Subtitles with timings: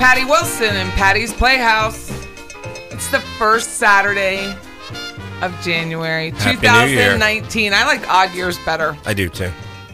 [0.00, 2.10] Patty Wilson in Patty's Playhouse.
[2.90, 4.56] It's the first Saturday
[5.42, 7.12] of January Happy New Year.
[7.12, 7.74] 2019.
[7.74, 8.96] I like odd years better.
[9.04, 9.50] I do too.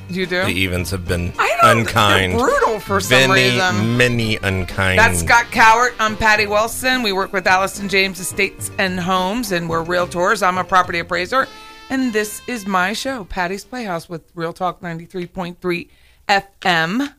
[0.09, 0.45] You do?
[0.45, 2.35] The evens have been I know, unkind.
[2.39, 3.97] brutal for some many, reason.
[3.97, 5.01] Many unkind.
[5.01, 5.97] That's Scott Cowart.
[5.99, 7.03] I'm Patty Wilson.
[7.03, 10.41] We work with Allison James Estates and Homes, and we're realtors.
[10.41, 11.49] I'm a property appraiser,
[11.91, 15.89] and this is my show, Patty's Playhouse, with Real Talk 93.3
[16.29, 17.13] FM.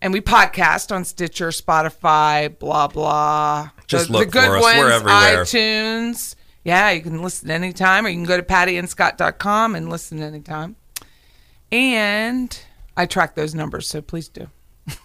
[0.00, 3.70] And we podcast on Stitcher, Spotify, blah blah.
[3.86, 4.62] Just the, look the good for us.
[4.62, 5.44] ones, We're everywhere.
[5.44, 6.34] iTunes.
[6.64, 10.76] Yeah, you can listen anytime, or you can go to pattyandscott.com and listen anytime.
[11.72, 12.58] And
[12.96, 14.48] I track those numbers, so please do.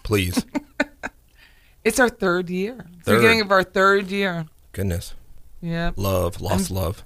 [0.02, 0.44] Please.
[1.84, 2.86] It's our third year.
[2.96, 4.46] It's the beginning of our third year.
[4.72, 5.12] Goodness.
[5.60, 5.90] Yeah.
[5.96, 7.04] Love, lost love.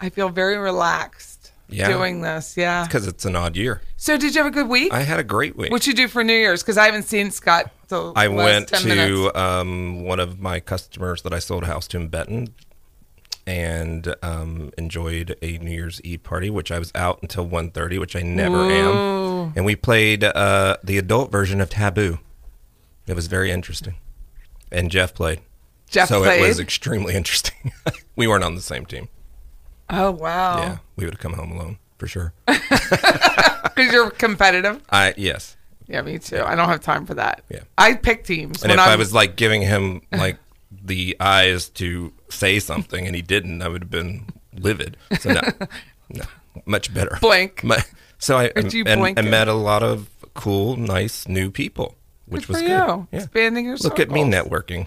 [0.00, 1.35] I feel very relaxed
[1.68, 1.88] Yeah.
[1.88, 2.56] doing this.
[2.56, 2.84] Yeah.
[2.84, 3.82] Because it's an odd year.
[3.96, 4.92] So did you have a good week?
[4.92, 5.70] I had a great week.
[5.70, 6.62] What'd you do for New Year's?
[6.62, 7.70] Because I haven't seen Scott.
[7.88, 11.86] The I went 10 to um, one of my customers that I sold a house
[11.88, 12.54] to in Benton
[13.46, 18.16] and um, enjoyed a New Year's Eve party, which I was out until 1.30, which
[18.16, 19.52] I never am.
[19.54, 22.18] And we played uh, the adult version of Taboo.
[23.06, 23.94] It was very interesting.
[24.72, 25.40] And Jeff played.
[25.88, 26.18] Jeff played.
[26.18, 26.42] so played.
[26.42, 27.70] it was extremely interesting.
[28.16, 29.08] we weren't on the same team.
[29.90, 30.58] Oh wow.
[30.58, 32.32] Yeah, we would have come home alone for sure.
[33.76, 34.80] Because you're competitive.
[34.90, 36.40] I yes, Yeah, me too.
[36.42, 37.42] I don't have time for that.
[37.50, 37.60] Yeah.
[37.76, 38.62] I pick teams.
[38.62, 40.38] and when if i I'm- was like giving him like
[40.70, 44.26] the eyes to say something and he didn't, I would have been
[44.58, 44.96] livid.
[45.20, 45.40] So no,
[46.08, 46.24] no,
[46.64, 47.18] much better.
[47.20, 47.64] Blank.
[48.18, 51.50] So I Or do you and, blink and met a lot of cool, nice new
[51.50, 52.70] people, which Good was good.
[52.70, 53.08] you.
[53.12, 53.18] Yeah.
[53.18, 54.86] Expanding your Look at me networking.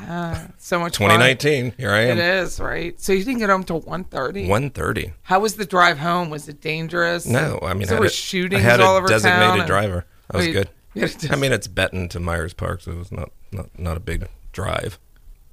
[0.00, 1.08] Yeah, so much fun.
[1.10, 2.18] 2019, here I am.
[2.18, 2.98] is right.
[3.00, 4.46] So you didn't get home till 1.30?
[4.46, 5.12] 1.30.
[5.22, 6.30] How was the drive home?
[6.30, 7.26] Was it dangerous?
[7.26, 9.58] No, I mean there I were had, a- shootings I had all a over designated
[9.58, 10.04] town driver.
[10.30, 10.68] I was good.
[10.94, 13.76] you had a I mean, it's Benton to Myers Park, so it was not not,
[13.78, 14.98] not a big drive.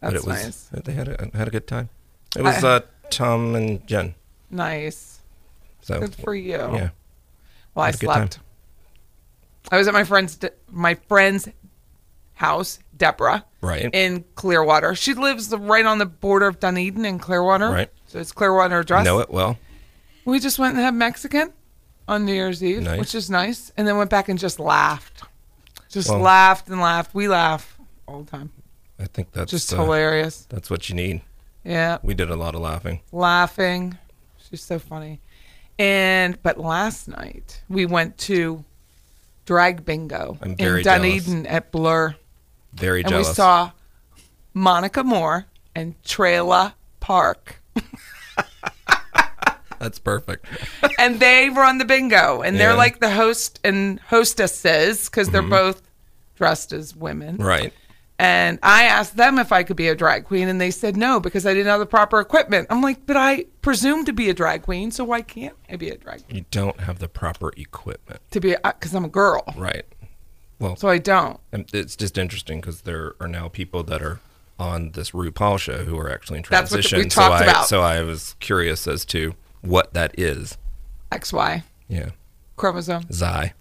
[0.01, 0.83] but That's it was nice.
[0.83, 1.89] they had a, had a good time.
[2.37, 4.15] It was I- uh, Tom and Jen.
[4.51, 5.19] Nice.
[5.81, 6.51] So Good for you.
[6.53, 6.89] yeah,
[7.73, 8.39] Well, I slept.
[9.71, 10.37] I was at my friend's
[10.71, 11.47] my friend's
[12.33, 13.89] house, Deborah, right.
[13.93, 14.95] in Clearwater.
[14.95, 17.69] She lives right on the border of Dunedin and Clearwater.
[17.69, 17.89] Right.
[18.07, 19.03] So it's Clearwater address.
[19.05, 19.57] know it well.
[20.25, 21.53] We just went and had Mexican
[22.07, 22.99] on New Year's Eve, Nice.
[22.99, 25.23] which is nice, and then went back and just laughed.
[25.89, 27.13] Just Well- laughed and laughed.
[27.13, 27.77] We laugh
[28.07, 28.51] all the time.
[28.99, 30.45] I think that's Just uh, hilarious.
[30.49, 31.21] That's what you need.
[31.63, 33.01] Yeah, We did a lot of laughing.
[33.11, 33.97] laughing.
[34.49, 35.19] She's so funny.
[35.79, 38.63] And but last night we went to
[39.45, 41.25] drag bingo I'm in very jealous.
[41.25, 42.15] Dunedin at Blur,
[42.75, 43.29] Very and jealous.
[43.29, 43.71] we saw
[44.53, 45.45] Monica Moore
[45.75, 47.61] and Trela Park.
[49.79, 50.45] That's perfect.
[50.99, 52.75] and they run the bingo, and they're Yeah.
[52.77, 55.81] like the host and hostesses because they're both
[56.35, 57.35] dressed as women.
[57.35, 57.43] Mm-hmm.
[57.45, 57.73] Right.
[58.17, 61.19] And I asked them if I could be a drag queen, and they said no
[61.19, 62.67] because I didn't have the proper equipment.
[62.69, 65.89] I'm like, but I presume to be a drag queen, so why can't I be
[65.89, 66.37] a drag queen?
[66.37, 68.21] You don't have the proper equipment.
[68.31, 69.83] To be because I'm a girl, Right.
[70.59, 71.39] Well, so I don't.
[71.51, 74.19] it's just interesting because there are now people that are
[74.57, 76.77] on this RuPaul show who are actually in transition.
[76.81, 77.67] That's what we so talked I, about.
[77.67, 80.57] So I was curious as to what that is.
[81.11, 82.09] XY Yeah.
[82.55, 83.03] chromosome.
[83.11, 83.53] Zai.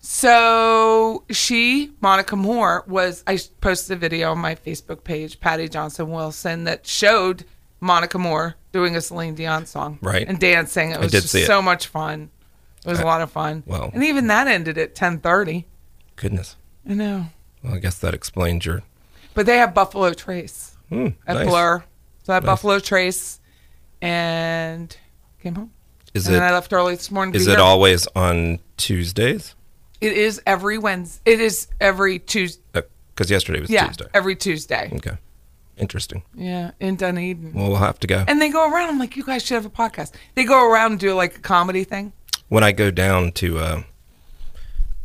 [0.00, 6.10] So she, Monica Moore, was I posted a video on my Facebook page, Patty Johnson
[6.10, 7.44] Wilson, that showed
[7.80, 10.26] Monica Moore doing a Celine Dion song, Right.
[10.26, 10.90] and dancing.
[10.90, 11.46] It I was did just see it.
[11.46, 12.30] so much fun.
[12.84, 13.62] It was a lot of fun.
[13.66, 15.66] well- and even that ended at ten thirty.
[16.20, 16.56] Goodness.
[16.88, 17.26] I know,
[17.62, 18.82] Well, I guess that explains your.
[19.34, 21.48] but they have Buffalo Trace Hmm, at nice.
[21.48, 21.84] Blur,
[22.24, 22.46] so I had Nice.
[22.52, 23.40] Buffalo Trace,
[24.02, 24.96] and
[25.42, 25.70] came home.
[26.14, 27.34] Is and it then I left early this morning.
[27.34, 27.60] is it here.
[27.60, 29.54] always on Tuesdays?
[30.00, 31.32] It is every Wednesday.
[31.32, 32.60] It is every Tuesday.
[32.72, 34.06] Because yesterday was Yeah, Tuesday.
[34.14, 34.90] every Tuesday.
[34.94, 35.16] Okay.
[35.76, 36.22] Interesting.
[36.34, 37.52] Yeah, in Dunedin.
[37.54, 38.24] Well, we'll have to go.
[38.26, 38.88] And they go around.
[38.90, 40.12] I'm like, you guys should have a podcast.
[40.34, 42.12] They go around and do like a comedy thing.
[42.48, 43.82] when I go down to uh,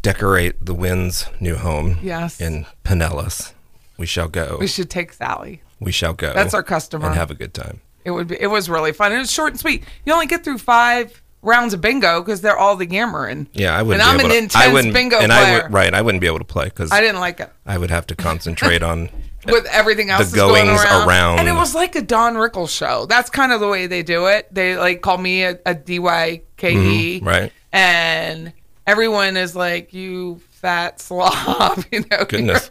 [0.05, 2.39] decorate the Wind's new home Yes.
[2.39, 3.53] in Pinellas,
[3.97, 4.57] we shall go.
[4.59, 5.61] We should take Sally.
[5.79, 6.31] We shall go.
[6.33, 7.07] That's our customer.
[7.07, 7.81] And have a good time.
[8.05, 8.37] It would be.
[8.39, 9.11] It was really fun.
[9.11, 9.83] It was short and sweet.
[10.05, 13.47] You only get through five rounds of bingo because they're all the yammering.
[13.53, 14.07] Yeah, I wouldn't.
[14.07, 15.61] And I'm an to, intense bingo and player.
[15.61, 17.79] I would, right, I wouldn't be able to play because I didn't like it I
[17.79, 19.09] would have to concentrate on.
[19.47, 21.07] with everything else The that's going around.
[21.07, 21.39] around.
[21.39, 23.05] And it was like a Don Rickles show.
[23.07, 24.53] That's kind of the way they do it.
[24.53, 25.75] They like call me a, a.
[25.75, 27.51] Mhm, right.
[27.71, 28.53] And
[28.87, 31.83] everyone is like, you fat slob.
[31.91, 32.69] You know, Goodness.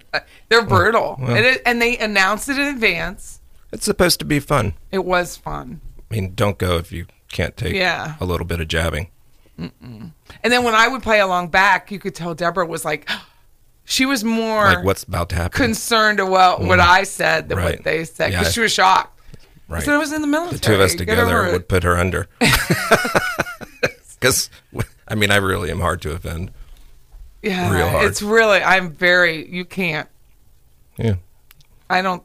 [0.49, 1.17] they're brutal.
[1.21, 1.37] well.
[1.37, 3.41] It is- and they announced it in advance.
[3.73, 4.75] It's supposed to be fun.
[4.93, 5.81] It was fun.
[6.11, 8.15] I mean, don't go if you can't take Yeah.
[8.21, 9.09] a little bit of jabbing.
[9.57, 10.13] And
[10.43, 13.09] then when I would play along back, you could tell Deborah was like,
[13.85, 15.57] she was more Like what's about to happen.
[15.57, 17.63] concerned about what I said than Mm.
[17.63, 17.75] Right.
[17.77, 18.53] what they said because Yeah.
[18.53, 19.11] she was shocked.
[19.69, 19.83] Right.
[19.83, 20.59] said I was in the military.
[20.59, 22.29] the two of us together would put her under.
[24.21, 24.49] Because
[25.09, 26.51] I mean, I really am hard to offend.
[27.43, 28.07] Yeah, real hard.
[28.07, 28.63] It's really.
[28.63, 29.47] I'm very.
[29.49, 30.09] You can't.
[30.97, 31.17] Yeah.
[31.91, 32.23] I don't.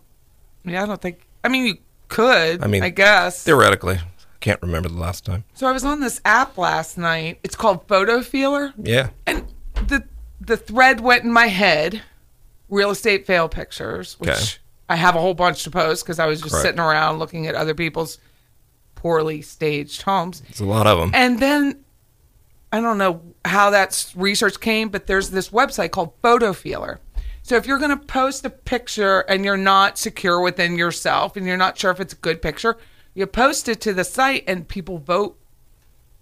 [0.63, 1.25] Yeah, I don't think.
[1.43, 1.77] I mean, you
[2.07, 2.63] could.
[2.63, 3.43] I mean, I guess.
[3.43, 3.99] Theoretically,
[4.39, 5.43] can't remember the last time.
[5.55, 7.39] So I was on this app last night.
[7.43, 9.09] It's called Photofeeler, Yeah.
[9.27, 9.45] and
[9.87, 10.03] the
[10.39, 12.01] the thread went in my head.
[12.69, 14.41] Real estate fail pictures, which Okay.
[14.89, 16.63] I have a whole bunch to post because I was just Correct.
[16.65, 18.19] sitting around looking at other people's
[18.93, 20.43] poorly staged homes.
[20.49, 21.09] It's a lot of them.
[21.15, 21.83] And then
[22.71, 26.99] I don't know how that research came, but there's this website called Photofeeler.
[27.41, 31.47] So if you're going to post a picture and you're not secure within yourself and
[31.47, 32.77] you're not sure if it's a good picture,
[33.15, 35.35] you post it to the site and people vote.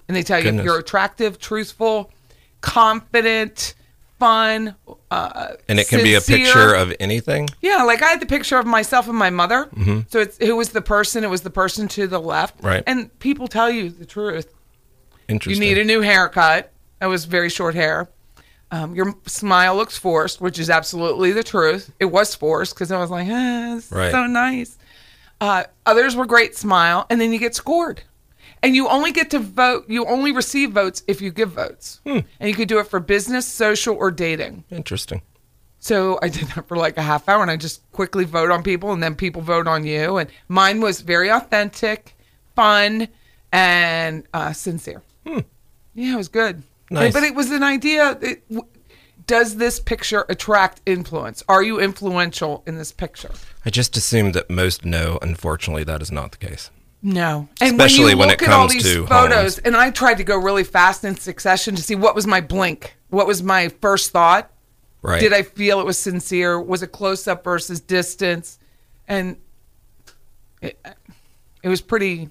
[0.08, 2.12] And they tell you if you're attractive, truthful,
[2.62, 3.76] confident,
[4.20, 4.76] fun,
[5.12, 7.50] uh, and it can be a picture of anything.
[7.62, 9.70] Yeah, like I had the picture of myself and my mother.
[10.10, 11.26] So it's who was the person?
[11.26, 12.58] It was the person to the left.
[12.58, 12.68] Mm-hmm.
[12.68, 12.84] Right.
[12.88, 14.54] And people tell you the truth.
[15.30, 16.72] You need a new haircut.
[17.00, 18.10] That was very short hair.
[18.72, 21.92] Um, your smile looks forced, which is absolutely the truth.
[22.00, 24.12] It was forced because I was like, ah, Right.
[24.12, 24.78] so nice.
[25.40, 28.02] Uh, others were great smile, and then you get scored.
[28.64, 32.02] And you only get to vote, you only receive votes if you give votes.
[32.06, 32.20] Hmm.
[32.40, 34.64] And you could do it for business, social, or dating.
[34.72, 35.22] Interesting.
[35.80, 38.64] So I did that for like a half hour and I just quickly vote on
[38.64, 40.18] people and then people vote on you.
[40.18, 42.16] And mine was very authentic,
[42.56, 43.08] fun,
[43.52, 45.04] and uh, sincere.
[45.28, 45.40] Hmm.
[45.94, 46.64] Yeah, it was good.
[46.90, 47.14] Nice.
[47.14, 48.18] But it was an idea.
[48.22, 48.44] It,
[49.26, 51.44] does this picture attract influence?
[51.50, 53.32] Are you influential in this picture?
[53.66, 55.20] I just assumed that most know.
[55.22, 56.72] Unfortunately, that is not the case.
[57.04, 57.50] No.
[57.62, 59.60] And Especially when, when it look at all comes these to photos, homes.
[59.60, 62.96] and I tried to go really fast in succession to see what was my blink,
[63.10, 64.50] what was my first thought.
[65.02, 65.20] Right.
[65.22, 66.60] Did I feel it was sincere?
[66.60, 68.60] Was it close up versus distance?
[69.08, 69.38] And
[70.62, 70.80] it,
[71.64, 72.30] it was pretty,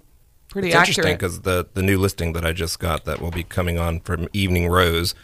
[0.57, 3.45] pretty It's interesting because the the new listing that I just got that will be
[3.45, 5.15] coming on from Evening Rose,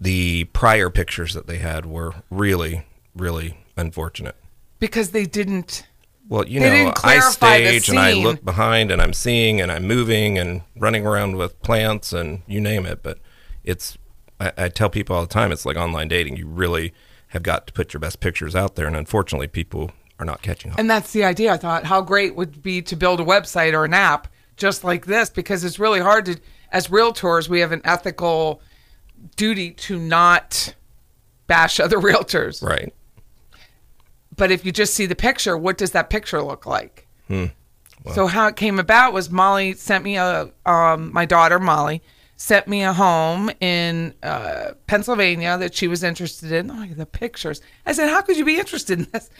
[0.00, 4.36] the prior pictures that they had were really, really unfortunate.
[4.78, 5.88] Because they didn't.
[6.28, 10.38] Well, you know, I stage and I look behind and I'm seeing and I'm moving
[10.38, 13.02] and running around with plants and you name it.
[13.02, 13.18] But
[13.64, 13.98] it's,
[14.38, 16.36] I, I tell people all the time, it's like online dating.
[16.36, 16.94] You really
[17.28, 20.70] have got to put your best pictures out there, and unfortunately, people are not catching
[20.70, 20.78] on.
[20.78, 21.52] And that's the idea.
[21.52, 25.06] I thought how great would be to build a website or an app just like
[25.06, 28.60] this because it's really hard to as realtors we have an ethical
[29.36, 30.74] duty to not
[31.46, 32.62] bash other realtors.
[32.62, 32.92] right.
[34.36, 37.06] But if you just see the picture, what does that picture look like?
[37.28, 37.46] Hmm.
[38.12, 42.02] So how it came about was Molly sent me a um, my daughter Molly
[42.36, 46.70] sent me a home in uh, Pennsylvania that she was interested in.
[46.70, 47.62] Oh, the pictures.
[47.86, 49.30] I said, "How could you be interested in this?"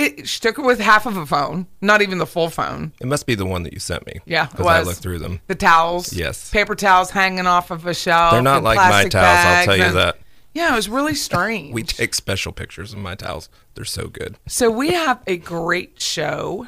[0.00, 2.92] It, she took it with half of a phone, not even the full phone.
[3.00, 4.14] It must be the one that you sent me.
[4.24, 5.40] Yeah, because I looked through them.
[5.46, 6.50] The towels, Yes.
[6.50, 8.32] paper towels hanging off of a shelf.
[8.32, 9.46] They're not like my towels.
[9.46, 10.18] I'll tell you and- that.
[10.52, 11.72] Yeah, it was really strange.
[11.74, 13.48] We take special pictures of my towels.
[13.74, 14.36] They're so good.
[14.48, 16.66] So we have a great show,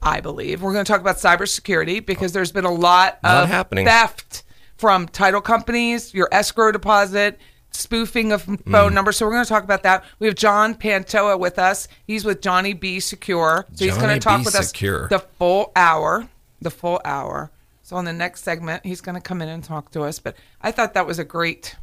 [0.00, 0.62] I believe.
[0.62, 3.84] We're going to talk about cybersecurity because there's been a lot Lot of happening.
[3.84, 4.42] theft
[4.78, 7.38] from title companies, your escrow deposit,
[7.72, 8.70] spoofing of Mm.
[8.70, 9.16] phone numbers.
[9.16, 10.04] So we're going to talk about that.
[10.18, 11.88] We have John Pantoa with us.
[12.06, 13.66] He's with Johnny B Secure.
[13.74, 14.44] So he's going to talk B.
[14.44, 16.28] with us the full hour.
[16.60, 17.50] The full hour.
[17.82, 20.18] So on the next segment, he's going to come in and talk to us.
[20.18, 21.76] But I thought that was a great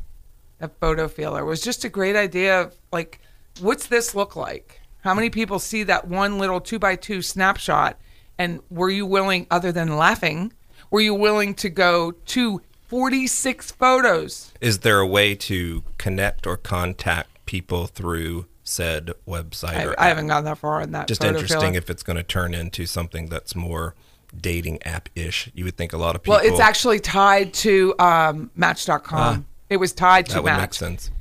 [0.60, 3.20] that Photofeeler was just a great idea of like
[3.60, 8.00] what's this look like how many people see that one little two by two snapshot
[8.39, 10.51] and were you willing other than laughing
[10.89, 16.58] were you willing to go to 46 photos Is there a way to connect or
[16.58, 19.75] contact people through said website?
[19.77, 22.24] I, or I haven't gone that far in that Just interesting if it's going to
[22.24, 23.96] turn into something that's more
[24.39, 25.50] dating app ish.
[25.53, 26.36] You would think a lot of people.
[26.38, 29.39] well it's actually tied to um, match.com Ah.
[29.70, 31.12] it was tied to that would match make sense.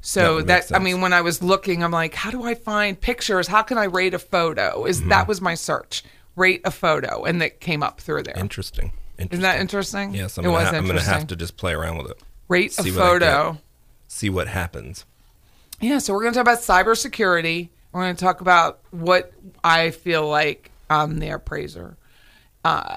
[0.00, 2.54] So That that, make I mean, when I was looking, I'm like, how do I
[2.54, 3.48] find pictures?
[3.48, 4.84] How can I rate a photo?
[4.84, 5.08] Is Mm-hmm.
[5.08, 6.04] that was my search?
[6.36, 8.38] Rate a photo, and that came up through there.
[8.38, 8.92] Interesting.
[9.18, 10.14] Isn't that interesting?
[10.14, 12.18] Yes, I'm it gonna, was ha- I'm gonna have to just play around with it.
[12.48, 13.52] rate see a what I photo.
[13.52, 13.62] get.
[14.08, 15.04] See what happens.
[15.80, 17.68] Yeah, so we're going to talk about cybersecurity.
[17.92, 19.32] We're going to talk about what
[19.62, 21.96] I feel like I'm the appraiser.
[22.64, 22.96] Uh,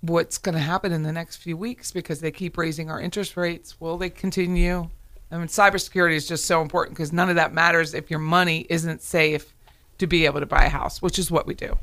[0.00, 3.36] what's going to happen in the next few weeks because they keep raising our interest
[3.36, 3.80] rates.
[3.80, 4.88] Will they continue?
[5.30, 8.66] I mean, cybersecurity is just so important because none of that matters if your money
[8.70, 9.54] isn't safe
[9.98, 11.76] to be able to buy a house, which is what we do.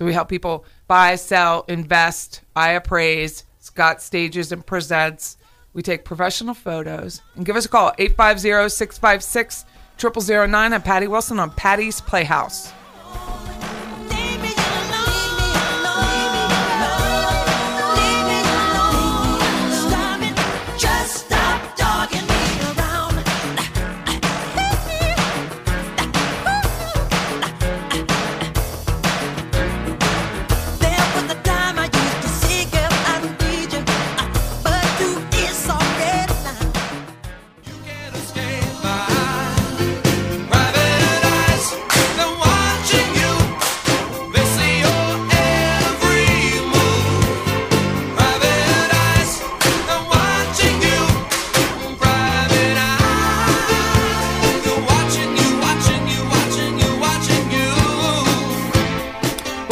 [0.00, 2.40] So we help people buy, sell, invest.
[2.56, 3.44] I appraise.
[3.58, 5.36] Scott stages and presents.
[5.74, 9.66] We take professional photos and give us a call 850 656
[10.48, 10.72] 0009.
[10.72, 12.72] I'm Patty Wilson on Patty's Playhouse.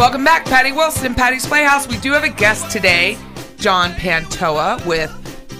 [0.08, 1.86] Welcome back, Patty Wilson, Patty's Playhouse.
[1.86, 3.18] We do have a guest today,
[3.58, 5.12] John Pantoa with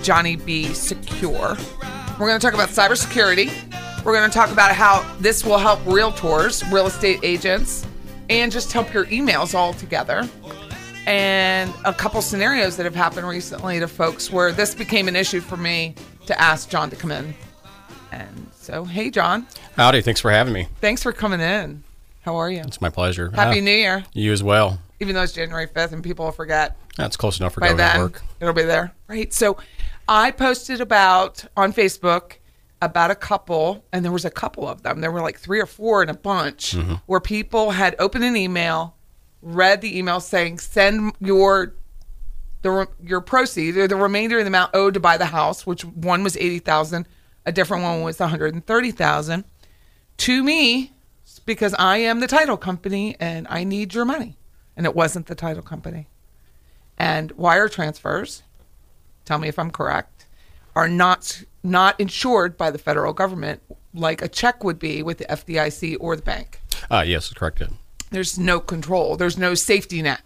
[0.03, 1.55] Johnny B Secure.
[2.19, 3.53] We're going to talk about cybersecurity.
[4.03, 7.87] We're going to talk about how this will help realtors, real estate agents,
[8.31, 10.27] and just help your emails all together.
[11.07, 15.41] And a couple scenarios that have happened recently to folks where this became an issue
[15.41, 17.35] for me to ask John to come in.
[18.13, 20.69] And so, hey, John, Howdy, thanks for having me.
[20.81, 21.85] thanks for coming in.
[22.29, 22.61] How are you?
[22.61, 23.31] It's my pleasure.
[23.31, 24.05] Happy Ah, New Year.
[24.13, 24.79] You as well.
[25.01, 26.77] Even though it's January 5th and people will forget.
[26.99, 28.23] That's close enough for by government then work.
[28.41, 29.57] it'll be there right so
[30.09, 32.33] i posted about on facebook
[32.83, 35.67] about a couple and there was a couple of them there were like three or
[35.67, 36.95] four in a bunch Mm-hmm.
[37.07, 38.97] where people had opened an email
[39.43, 41.75] read the email saying send your
[42.63, 45.85] the your proceeds or the remainder of the amount owed to buy the house which
[45.85, 47.07] one was 80000
[47.47, 49.45] a different one was 130000
[50.17, 50.93] to me
[51.49, 54.37] because i am the title company and i need your money.
[54.77, 56.07] And it wasn't the title company.
[56.97, 58.43] And wire transfers
[59.25, 60.27] tell me if i'm correct
[60.77, 63.61] are not not insured by the federal government
[63.95, 66.61] like a check would be with the FDIC or the bank.
[66.91, 67.63] Ah, yes, correct.
[68.11, 69.17] there's no control.
[69.17, 70.21] There's no safety net.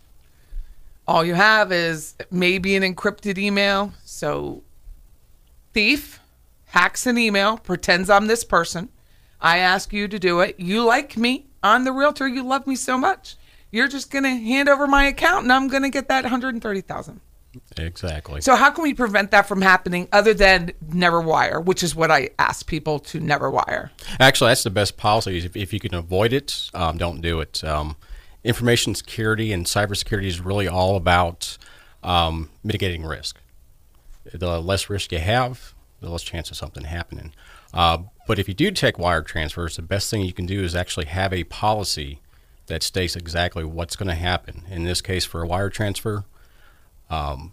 [1.06, 3.94] All you have is maybe an encrypted email.
[4.04, 4.62] So
[5.72, 6.20] thief
[6.66, 8.88] hacks an email pretends i'm this person
[9.42, 12.74] i ask you to do it you like me i'm the realtor you love me
[12.74, 13.36] so much
[13.70, 17.20] you're just going to hand over my account and i'm going to get that 130000
[17.76, 18.40] Exactly.
[18.40, 22.10] So how can we prevent that from happening other than never wire, which is what
[22.10, 23.90] I ask people to never wire?
[24.18, 25.38] Actually, that's the best policy.
[25.38, 27.62] If, if you can avoid it, um, don't do it.
[27.62, 27.96] Um,
[28.42, 31.58] information security and cybersecurity is really all about
[32.02, 33.38] um, mitigating risk.
[34.32, 37.32] The less risk you have, the less chance of something happening.
[37.74, 40.74] Uh, but if you do take wire transfers, the best thing you can do is
[40.74, 42.20] actually have a policy
[42.66, 44.62] that states exactly what's going to happen.
[44.70, 46.24] In this case, for a wire transfer,
[47.10, 47.52] um,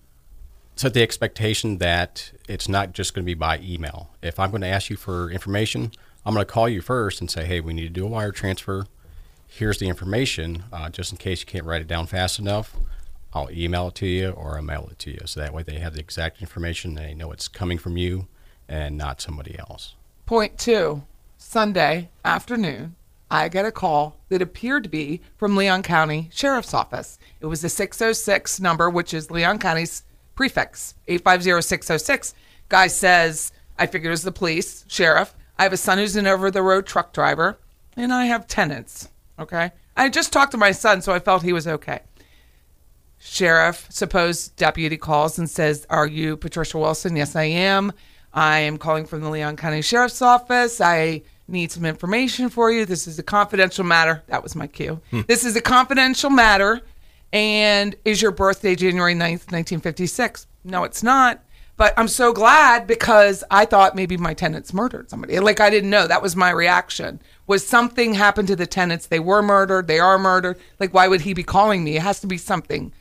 [0.75, 4.11] set the expectation that it's not just going to be by email.
[4.21, 5.91] If I'm going to ask you for information,
[6.25, 8.31] I'm going to call you first and say, hey, we need to do a wire
[8.31, 8.85] transfer.
[9.47, 12.75] Here's the information, uh, just in case you can't write it down fast enough.
[13.33, 15.19] I'll email it to you or I'll mail it to you.
[15.25, 16.93] So that way they have the exact information.
[16.93, 18.27] They know it's coming from you
[18.67, 19.95] and not somebody else.
[20.29, 21.01] Point two,
[21.39, 22.95] Sunday afternoon,
[23.31, 27.17] I get a call that appeared to be from Leon County Sheriff's Office.
[27.41, 30.03] It was a 606 number, which is Leon County's
[30.35, 32.35] prefix, 850606.
[32.69, 35.33] Guy says, I figured it was the police, sheriff.
[35.57, 37.57] I have a son who's an over the road truck driver,
[37.97, 39.09] and I have tenants.
[39.39, 39.71] Okay.
[39.97, 42.01] I just talked to my son, so I felt he was okay.
[43.17, 47.15] Sheriff, supposed deputy calls and says, Are you Patricia Wilson?
[47.15, 47.93] Yes, I am.
[48.33, 50.79] I am calling from the Leon County Sheriff's Office.
[50.81, 52.85] I need some information for you.
[52.85, 54.23] This is a confidential matter.
[54.27, 55.01] That was my cue.
[55.11, 55.21] Hmm.
[55.27, 56.81] This is a confidential matter.
[57.33, 60.47] And is your birthday January 9th, 1956?
[60.63, 61.43] No, it's not.
[61.77, 65.39] But I'm so glad because I thought maybe my tenants murdered somebody.
[65.39, 66.07] Like I didn't know.
[66.07, 67.21] That was my reaction.
[67.47, 69.07] Was something happened to the tenants?
[69.07, 69.87] They were murdered.
[69.87, 70.59] They are murdered.
[70.79, 71.95] Like why would he be calling me?
[71.95, 72.91] It has to be something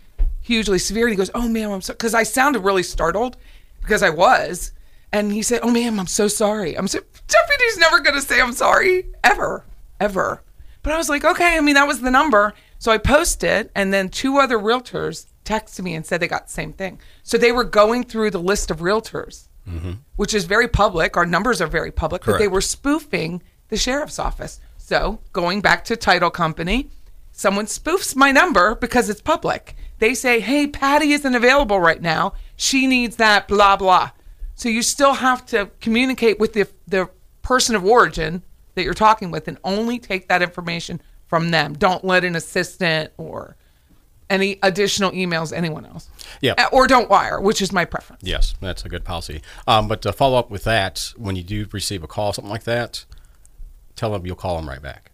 [0.40, 1.06] hugely severe.
[1.06, 3.36] And he goes, "Oh, ma'am, I'm so," because I sounded really startled
[3.80, 4.72] because I was.
[5.12, 6.76] And he said, "Oh, ma'am, I'm so sorry.
[6.76, 9.64] I'm so deputy's never gonna say I'm sorry ever,
[9.98, 10.42] ever."
[10.82, 12.54] But I was like, "Okay." I mean, that was the number.
[12.78, 16.52] So I posted, and then two other realtors texted me and said they got the
[16.52, 17.00] same thing.
[17.22, 19.92] So they were going through the list of realtors, mm-hmm.
[20.16, 21.16] which is very public.
[21.16, 24.60] Our numbers are very public, but they were spoofing the sheriff's office.
[24.76, 26.90] So going back to title company,
[27.32, 29.74] someone spoofs my number because it's public.
[29.98, 32.34] They say, "Hey, Patty isn't available right now.
[32.56, 34.10] She needs that blah blah."
[34.58, 37.08] So you still have to communicate with the the
[37.42, 38.42] person of origin
[38.74, 41.74] that you're talking with and only take that information from them.
[41.74, 43.54] Don't let an assistant or
[44.28, 46.10] any additional emails anyone else.
[46.40, 46.54] Yeah.
[46.58, 48.22] Uh, Or don't wire, which is my preference.
[48.24, 49.42] Yes, that's a good policy.
[49.66, 52.64] Um, but to follow up with that, when you do receive a call, something like
[52.64, 53.04] that,
[53.96, 55.12] tell them you'll call them right back.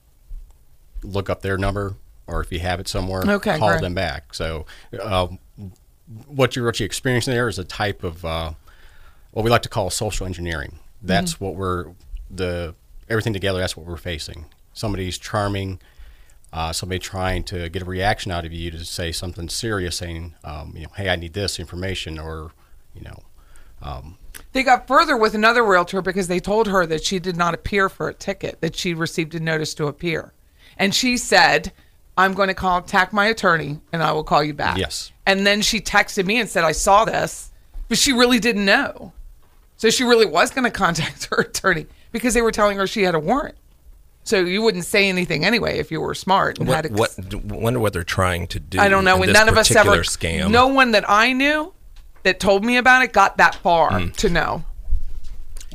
[1.03, 3.83] Look up their number, or if you have it somewhere, Okay, call great.
[3.83, 4.33] them back.
[4.35, 4.65] So,
[5.03, 5.39] um,
[6.27, 8.53] what you're actually experiencing there is a type of uh,
[9.35, 10.79] what we like to call social engineering.
[11.03, 11.45] That's Mm-hmm.
[11.45, 11.93] what we're
[12.31, 12.75] the
[13.11, 13.59] everything together.
[13.59, 14.47] That's what we're facing.
[14.73, 15.81] Somebody's charming.
[16.53, 20.35] Uh, somebody trying to get a reaction out of you to say something serious, saying,
[20.45, 22.53] um, you know, "Hey, I need this information," or,
[22.95, 23.23] you know,
[24.53, 27.89] They got further with another realtor because they told her that she did not appear
[27.89, 30.33] for a ticket, that she received a notice to appear.
[30.79, 31.73] And she said,
[32.17, 34.79] I'm going to contact my attorney and I will call you back.
[34.79, 35.13] Yes.
[35.27, 37.51] And then she texted me and said, I saw this,
[37.89, 39.13] but she really didn't know.
[39.85, 43.03] So she really was going to contact her attorney because they were telling her she
[43.03, 43.55] had a warrant.
[44.23, 47.45] So you wouldn't say anything anyway if you were smart and had What, ex- what?
[47.45, 48.79] Wonder what they're trying to do.
[48.81, 49.17] I don't know.
[49.17, 49.97] in And this none of us ever.
[49.99, 50.51] scam.
[50.51, 51.75] No one that I knew
[52.23, 54.09] that told me about it got that far Hmm.
[54.13, 54.65] to know.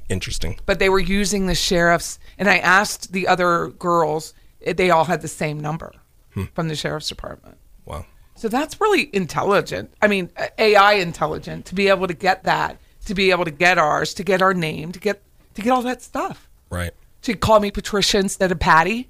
[0.10, 0.58] Interesting.
[0.66, 4.34] But they were using the sheriff's, and I asked the other girls.
[4.66, 5.94] eh, They all had the same number
[6.34, 6.46] Hmm.
[6.56, 7.58] from the sheriff's department.
[7.86, 8.08] Wow.
[8.34, 9.94] So that's really intelligent.
[10.02, 13.78] I mean, AI intelligent to be able to get that, to be able to get
[13.78, 15.22] ours, to get our name, to get
[15.56, 16.50] to get all that stuff.
[16.70, 16.92] Right.
[17.24, 19.10] To call me Patricia instead of Patty.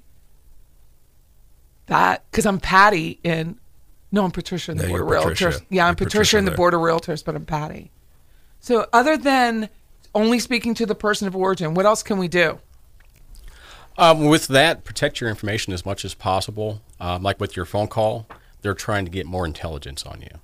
[1.86, 3.58] That because I'm Patty in.
[4.12, 5.28] No, I'm Patricia in the No, board of you're realtors.
[5.28, 5.60] Patricia.
[5.70, 7.90] Yeah, I'm Patricia, Patricia in the board of realtors, but I'm Patty.
[8.60, 9.68] So other than
[10.14, 12.58] only speaking to the person of origin, what else can we do?
[13.96, 16.80] Um, with that, protect your information as much as possible.
[17.00, 18.26] Um, like with your phone call,
[18.62, 20.38] they're trying to get more intelligence on you.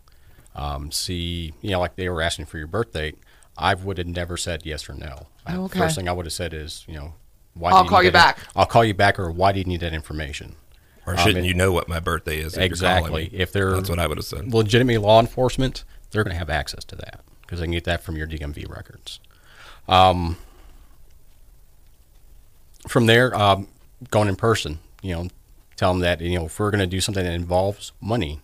[0.55, 3.19] Um, see, you know, like they were asking for your birth date.
[3.59, 5.27] I would have never said yes or no.
[5.47, 5.79] Uh, Oh, okay.
[5.79, 7.15] First thing I would have said is, you know,
[7.55, 8.47] why I'll do call you that back.
[8.55, 10.57] I'll call you back, or why do you need that information?
[11.07, 12.53] Or Um, shouldn't and- you know what my birthday is?
[12.55, 13.25] if you're Exactly.
[13.25, 13.31] me?
[13.33, 14.53] If they're that's what I would have said.
[14.53, 18.03] legitimate law enforcement, they're going to have access to that because they can get that
[18.03, 19.21] from your DMV records.
[19.89, 20.37] Um,
[22.89, 23.69] from there, um,
[24.11, 25.29] going in person, you know,
[25.77, 28.41] tell them that you know if we're going to do something that involves money,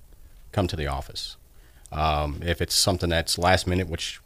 [0.52, 1.36] come to the office.
[1.90, 4.20] Um, if it's something that's last minute, which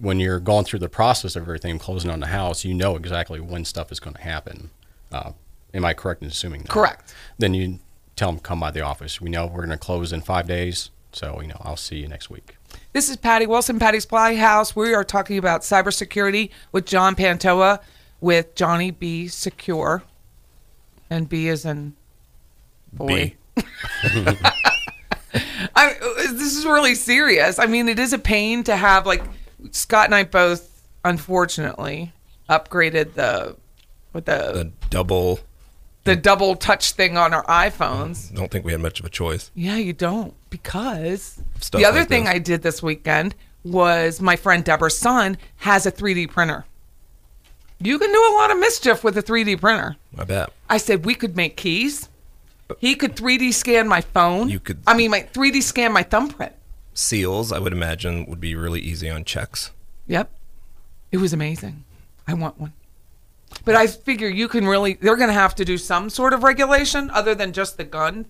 [0.00, 3.40] when you're going through the process of everything, closing on the house, you know exactly
[3.40, 4.70] when stuff is going to happen.
[5.12, 5.32] Uh,
[5.74, 6.70] am I correct in assuming that?
[6.70, 7.14] Correct.
[7.38, 7.78] Then you
[8.16, 9.20] tell them come by the office.
[9.20, 12.08] We know we're going to close in five days, so you know I'll see you
[12.08, 12.56] next week.
[12.92, 14.74] This is Patty Wilson, Patty's Playhouse.
[14.74, 17.80] We are talking about cybersecurity with John Pantoa
[18.20, 20.02] with Johnny B Secure.
[21.08, 21.94] And B is in
[22.92, 23.34] boy.
[23.56, 23.62] B.
[25.76, 27.58] I, this is really serious.
[27.58, 29.22] I mean, it is a pain to have like
[29.72, 32.12] Scott and I both, unfortunately,
[32.48, 33.56] upgraded the
[34.12, 35.40] with the The double.
[36.04, 38.30] the double touch thing on our iPhones.
[38.30, 39.50] Mm, don't think we had much of a choice.
[39.54, 42.34] Yeah, you don't because Stuff the other like thing this.
[42.34, 46.64] I did this weekend was my friend Deborah's son has a 3D printer.
[47.82, 49.96] You can do a lot of mischief with a 3D printer.
[50.18, 50.50] I bet.
[50.68, 52.08] I said we could make keys.
[52.78, 54.48] He could 3D scan my phone.
[54.48, 56.52] You could- I mean, my 3D scan my thumbprint.
[56.94, 59.70] Seals, I would imagine, would be really easy on checks.
[60.06, 60.30] Yep.
[61.12, 61.84] It was amazing.
[62.26, 62.72] I want one.
[63.64, 66.42] But I figure you can really, they're going to have to do some sort of
[66.42, 68.26] regulation other than just the gun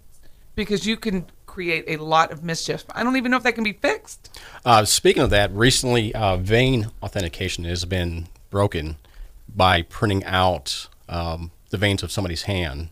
[0.54, 2.84] because you can create a lot of mischief.
[2.92, 4.40] I don't even know if that can be fixed.
[4.64, 8.96] Uh, speaking of that, recently uh, vein authentication has been broken
[9.54, 12.90] by printing out um, the veins of somebody's hand.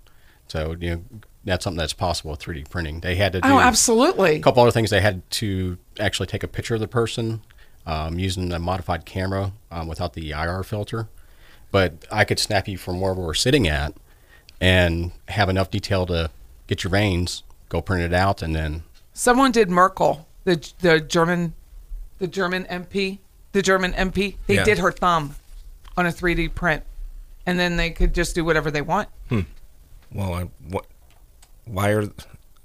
[0.48, 1.02] So you know
[1.48, 3.00] that's something that's possible with 3D printing.
[3.00, 4.36] They had to do Oh, absolutely.
[4.36, 4.90] a couple other things.
[4.90, 7.42] They had to actually take a picture of the person
[7.86, 11.08] um, using a modified camera um, without the IR filter.
[11.70, 13.94] But I could snap you from wherever we're sitting at
[14.60, 16.30] and have enough detail to
[16.66, 18.82] get your veins, go print it out, and then
[19.12, 21.54] Someone did Merkel, the the German,
[22.18, 23.18] the German MP,
[23.52, 24.36] the German MP.
[24.46, 24.64] They Yeah.
[24.64, 25.34] did her thumb
[25.96, 26.84] on a 3D print,
[27.46, 29.08] and then they could just do whatever they want.
[29.28, 29.40] Hmm.
[30.12, 30.86] Well, I, what?
[31.68, 32.04] Why are?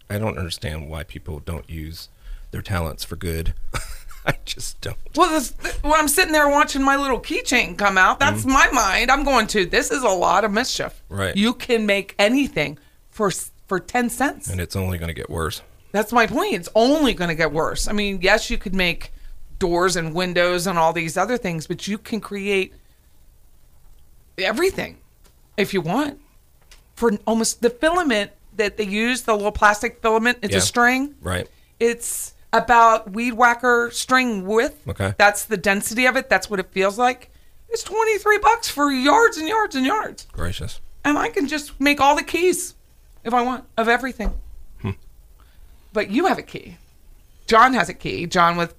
[0.10, 2.10] I don't understand why people don't use
[2.52, 3.54] their talents for good.
[4.26, 4.98] I just don't.
[5.16, 8.54] Well, this, when I'm sitting there watching my little keychain come out, that's mm-hmm.
[8.54, 9.12] my mind.
[9.12, 9.66] I'm going to.
[9.66, 11.04] This is a lot of mischief.
[11.10, 11.36] Right.
[11.36, 12.78] You can make anything
[13.10, 13.32] for
[13.68, 14.50] for ten cents.
[14.50, 15.62] And it's only going to get worse.
[15.92, 16.54] That's my point.
[16.54, 17.88] It's only going to get worse.
[17.88, 19.12] I mean, yes, you could make
[19.60, 22.74] doors and windows and all these other things, but you can create
[24.38, 24.98] everything
[25.58, 26.20] if you want.
[26.96, 30.58] For almost the filament that they use, the little plastic filament, it's Yeah.
[30.60, 31.16] a string.
[31.22, 31.48] Right.
[31.80, 34.88] It's about weed whacker string width.
[34.88, 35.14] Okay.
[35.18, 36.30] That's the density of it.
[36.30, 37.30] That's what it feels like.
[37.70, 40.28] It's 23 bucks for yards and yards and yards.
[40.32, 40.80] Gracious.
[41.04, 42.76] And I can just make all the keys
[43.24, 44.34] if I want of everything.
[45.92, 46.78] But you have a key.
[47.46, 48.26] John has a key.
[48.26, 48.74] John with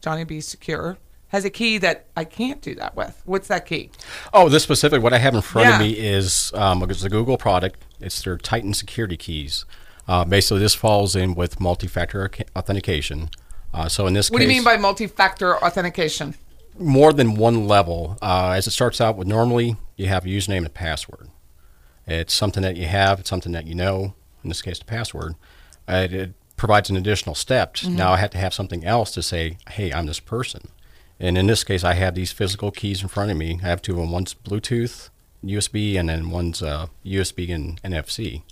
[0.00, 3.20] Johnny B Secure has a key that I can't do that with.
[3.24, 3.90] What's that key?
[4.32, 5.74] Oh, this specific, what I have in front Yeah.
[5.76, 7.82] of me is um, it's a Google product.
[8.02, 9.64] It's their Titan security keys.
[10.08, 13.30] Uh, basically, this falls in with multi-factor authentication.
[13.72, 16.34] Uh, so in this case What case, do you mean by multi-factor authentication?
[16.78, 18.18] more than one level?
[18.22, 21.28] Uh, as it starts out with, normally you have a username and password.
[22.06, 23.20] It's something that you have.
[23.20, 24.14] It's something that you know.
[24.42, 25.34] In this case, the password.
[25.88, 27.74] Uh, it, it provides an additional step.
[27.74, 27.96] Mm-hmm.
[27.96, 30.68] Now I have to have something else to say, "Hey, I'm this person."
[31.20, 33.60] And in this case, I have these physical keys in front of me.
[33.62, 34.10] I have two of them.
[34.10, 35.10] One's Bluetooth,
[35.44, 38.42] USB, and then one's uh, USB and NFC.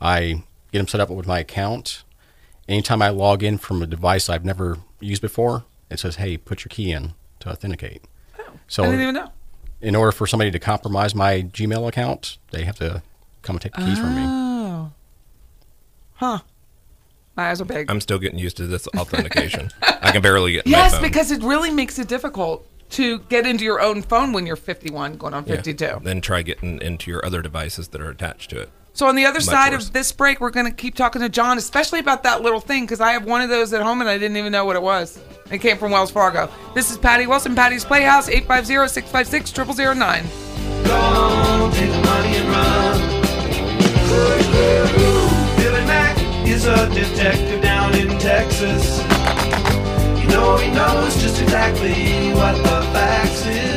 [0.00, 2.04] I get them set up with my account.
[2.68, 6.64] Anytime I log in from a device I've never used before, it says, "Hey, put
[6.64, 8.02] your key in to authenticate."
[8.38, 9.32] Oh, So, I didn't even know.
[9.80, 13.02] in order for somebody to compromise my Gmail account, they have to
[13.42, 14.22] come and take the keys from me.
[14.24, 14.92] Oh.
[16.14, 16.38] Huh.
[17.36, 17.88] My eyes are big.
[17.90, 19.70] I'm still getting used to this authentication.
[19.82, 21.08] I can barely get yes, my phone.
[21.08, 25.16] because it really makes it difficult to get into your own phone when you're 51
[25.16, 25.56] going on Yeah.
[25.56, 26.00] 52.
[26.02, 28.70] Then try getting into your other devices that are attached to it.
[28.94, 29.86] So on the other side worse.
[29.86, 32.82] of this break, we're going to keep talking to John, especially about that little thing,
[32.84, 34.82] because I have one of those at home and I didn't even know what it
[34.82, 35.20] was.
[35.52, 36.50] It came from Wells Fargo.
[36.74, 40.24] This is Patty Wilson, Patty's Playhouse, 850-656-0009.
[40.86, 42.98] Gone, take the money and run.
[45.56, 49.00] Billy Mack is a detective down in Texas.
[50.28, 53.67] Know he knows just exactly what the facts is.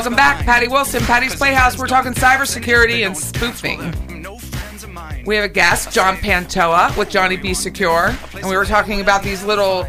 [0.00, 1.76] Welcome back, Patty Wilson, Patty's Playhouse.
[1.76, 4.22] We're talking cybersecurity and spoofing.
[4.22, 5.24] No friends of mine.
[5.26, 9.22] We have a guest, John Pantoa with Johnny B Secure, and we were talking about
[9.22, 9.84] these little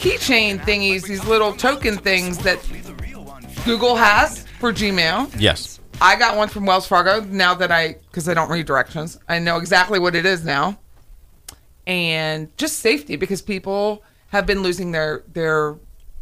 [0.00, 2.58] keychain thingies, these little token things that
[3.64, 5.32] Google has for Gmail.
[5.38, 5.78] Yes.
[6.00, 9.38] I got one from Wells Fargo now that I, because I don't read directions, I
[9.38, 10.76] know exactly what it is now.
[11.86, 15.76] And just safety because people have been losing their their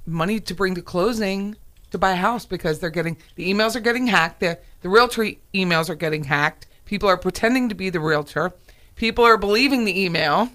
[0.05, 1.57] money to bring to closing
[1.91, 4.41] to buy a house because they're getting the emails are getting hacked.
[4.41, 6.67] The the realtor emails are getting hacked.
[6.85, 8.53] People are pretending to be the realtor.
[8.97, 10.51] People are believing the email.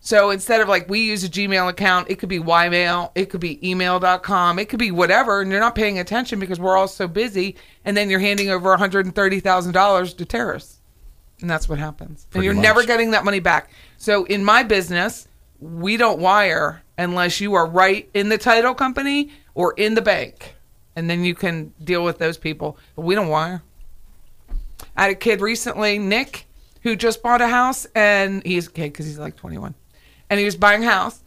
[0.00, 3.40] So instead of like we use a Gmail account, it could be Ymail, it could
[3.40, 7.06] be email.com, it could be whatever, and you're not paying attention because we're all so
[7.06, 10.80] busy, and then you're handing over $130,000 to terrorists.
[11.40, 12.26] And that's what happens.
[12.34, 12.62] and you're much.
[12.62, 13.70] never getting that money back.
[13.98, 19.30] So in my business, we don't wire unless you are right in the title company
[19.54, 20.54] or in the bank.
[20.96, 22.78] And then you can deal with those people.
[22.96, 23.62] But we don't wire.
[24.96, 26.46] I had a kid recently, Nick,
[26.82, 29.74] who just bought a house, and he's a kid because he's like 21,
[30.28, 31.22] and he was buying a house,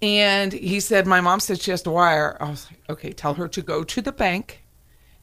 [0.00, 3.34] and he said, "My mom said she has to wire." I was like, "Okay, tell
[3.34, 4.64] her to go to the bank,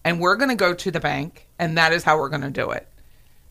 [0.04, 2.50] and we're going to go to the bank, and that is how we're going to
[2.50, 2.88] do it,"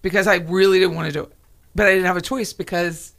[0.03, 1.33] because I really didn't want to do it,
[1.75, 3.15] but I didn't have a choice because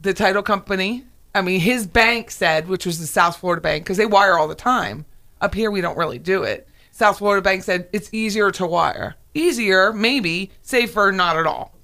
[0.00, 3.96] the title company, I mean, his bank said, which was the South Florida Bank, because
[3.96, 5.04] they wire all the time.
[5.40, 6.66] Up here, we don't really do it.
[6.90, 9.14] South Florida Bank said it's easier to wire.
[9.34, 10.50] Easier, maybe.
[10.62, 11.74] Safer, not at all.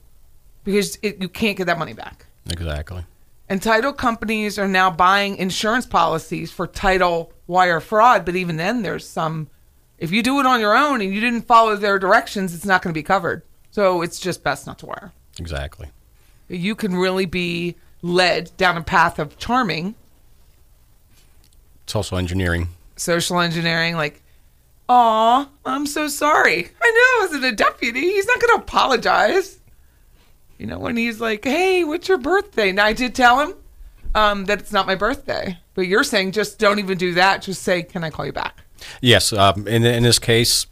[0.65, 2.27] Because it, you can't get that money back.
[2.51, 3.05] Exactly.
[3.49, 8.25] And title companies are now buying insurance policies for title wire fraud.
[8.25, 9.49] But even then, there's some.
[9.99, 12.83] If you do it on your own and you didn't follow their directions, it's not
[12.83, 13.43] going to be covered.
[13.71, 15.13] So it's just best not to wire.
[15.39, 15.91] Exactly.
[16.49, 19.95] You can really be led down a path of charming
[21.85, 22.69] It's also engineering.
[22.97, 24.23] social engineering, like,
[24.91, 26.69] "Aw, I'm so sorry.
[26.83, 28.01] I know I wasn't a deputy.
[28.01, 29.59] He's not going to apologize."
[30.59, 33.55] You know, when he's like, "Hey, what's your birthday?" Now I did tell him
[34.15, 37.41] um, that it's not my birthday, but you're saying just don't even do that.
[37.43, 38.61] Just say, "Can I call you back?"
[39.01, 39.33] Yes.
[39.33, 40.67] Um, in, in this case,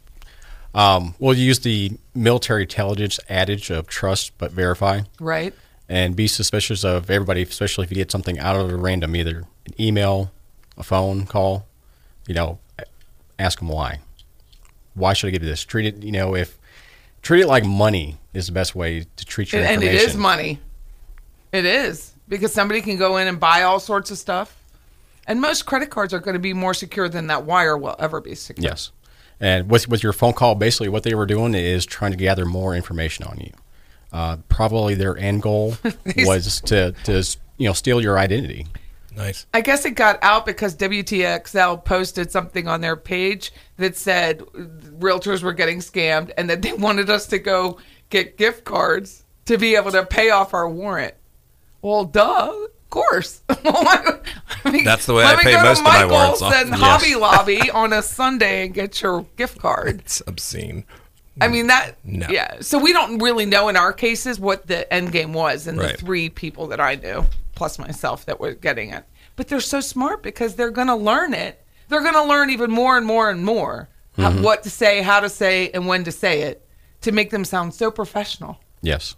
[0.75, 5.53] um, we'll use the military intelligence adage of trust but verify Right?
[5.93, 9.43] And be suspicious of everybody, especially if you get something out of the random, either
[9.67, 10.31] an email,
[10.75, 11.67] a phone call.
[12.25, 12.57] You know,
[13.37, 13.99] ask them why.
[14.95, 15.63] Why should I give you this?
[15.63, 16.57] Treat it, you know, if
[17.21, 20.09] treat it like money is the best way to treat your And, and it information.
[20.09, 20.59] is money.
[21.51, 24.57] It is because somebody can go in and buy all sorts of stuff,
[25.27, 28.19] and most credit cards are going to be more secure than that wire will ever
[28.19, 28.67] be secure.
[28.67, 28.91] Yes.
[29.39, 32.45] And with, with your phone call, basically what they were doing is trying to gather
[32.45, 33.51] more information on you.
[34.13, 35.75] Uh, probably their end goal
[36.17, 37.25] was to, to
[37.57, 38.67] you know steal your identity.
[39.15, 39.45] Nice.
[39.53, 45.43] I guess it got out because WTXL posted something on their page that said realtors
[45.43, 47.77] were getting scammed and that they wanted us to go
[48.09, 51.13] get gift cards to be able to pay off our warrant.
[51.81, 53.41] Well, duh, of course.
[53.49, 54.21] I
[54.71, 56.53] mean, That's the way I me pay to most of my Michael's warrants off.
[56.53, 56.79] and Yes.
[56.79, 59.99] Hobby Lobby on a Sunday and get your gift card.
[59.99, 60.85] It's obscene.
[61.41, 61.95] I mean that.
[62.03, 62.27] No.
[62.29, 62.57] Yeah.
[62.61, 65.89] So we don't really know in our cases what the end game was, and the
[65.93, 69.03] three people that I knew plus myself that were getting it.
[69.35, 71.63] But they're so smart because they're going to learn it.
[71.89, 74.43] They're going to learn even more and more and more Mm-hmm.
[74.43, 76.63] what to say, how to say, and when to say it
[77.01, 78.59] to make them sound so professional.
[78.83, 79.15] Yes.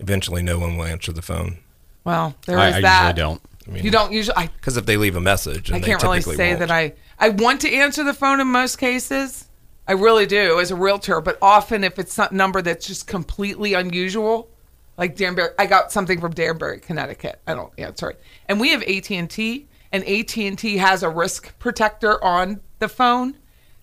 [0.00, 1.58] Eventually, no one will answer the phone
[2.02, 3.00] Well, there I, is I that.
[3.16, 3.42] usually don't.
[3.68, 4.36] I mean, You don't usually.
[4.36, 6.58] I because if they leave a message, and I can't really typically say won't.
[6.60, 9.46] that I I want to answer the phone in most cases.
[9.86, 13.74] I really do as a realtor, but often if it's some number that's just completely
[13.74, 14.48] unusual,
[14.96, 17.40] like Danbury, I got something from Danbury, Connecticut.
[17.46, 21.02] I don't answer it, and we have AT and T, and AT and T has
[21.02, 23.36] a risk protector on the phone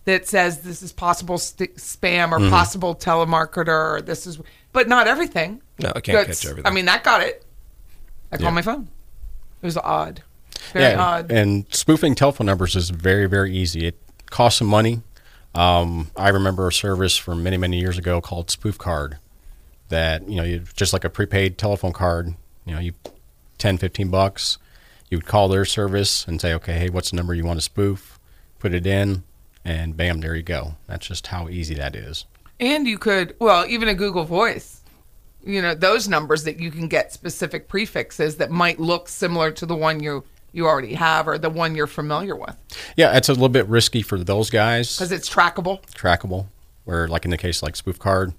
[0.05, 2.49] that says this is possible st- spam or Mm-hmm.
[2.49, 4.39] possible telemarketer or this is,
[4.73, 5.61] but not everything.
[5.79, 6.71] No, I can't That's- catch everything.
[6.71, 7.45] I mean, that got it.
[8.31, 8.49] I called Yeah.
[8.51, 8.87] my phone.
[9.61, 10.23] It was odd.
[10.73, 11.31] Very yeah, odd.
[11.31, 13.85] and spoofing telephone numbers is very, very easy.
[13.85, 13.95] It
[14.31, 15.01] costs some money.
[15.53, 19.17] Um, I remember a service from many, many years ago called SpoofCard
[19.89, 22.35] that, you know, you just like a prepaid telephone card,
[22.65, 22.93] you know, you
[23.57, 24.57] 10, 15 bucks.
[25.09, 27.61] You would call their service and say, okay, hey, what's the number you want to
[27.61, 28.17] spoof?
[28.59, 29.23] Put it in,
[29.65, 30.75] and bam, there you go.
[30.87, 32.25] That's just how easy that is.
[32.59, 34.81] And you could, well, even a Google Voice,
[35.43, 39.65] you know, those numbers that you can get specific prefixes that might look similar to
[39.65, 42.55] the one you you already have or the one you're familiar with
[42.97, 45.81] Yeah, it's a little bit risky for those guys, because it's trackable.
[45.93, 46.47] trackable,
[46.85, 48.33] where like in the case like SpoofCard,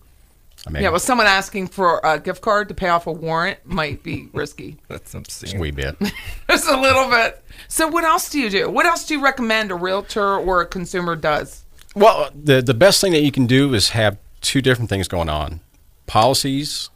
[0.66, 3.58] I mean, Yeah, well, someone asking for a gift card to pay off a warrant
[3.64, 4.76] might be risky.
[4.88, 5.58] That's just a obscene.
[5.60, 5.96] wee bit.
[6.48, 7.42] Just a little bit.
[7.68, 8.70] So, what else do you do?
[8.70, 11.64] What else do you recommend a realtor or a consumer does?
[11.96, 15.28] Well, the the best thing that you can do is have two different things going
[15.28, 15.60] on:
[16.06, 16.90] policies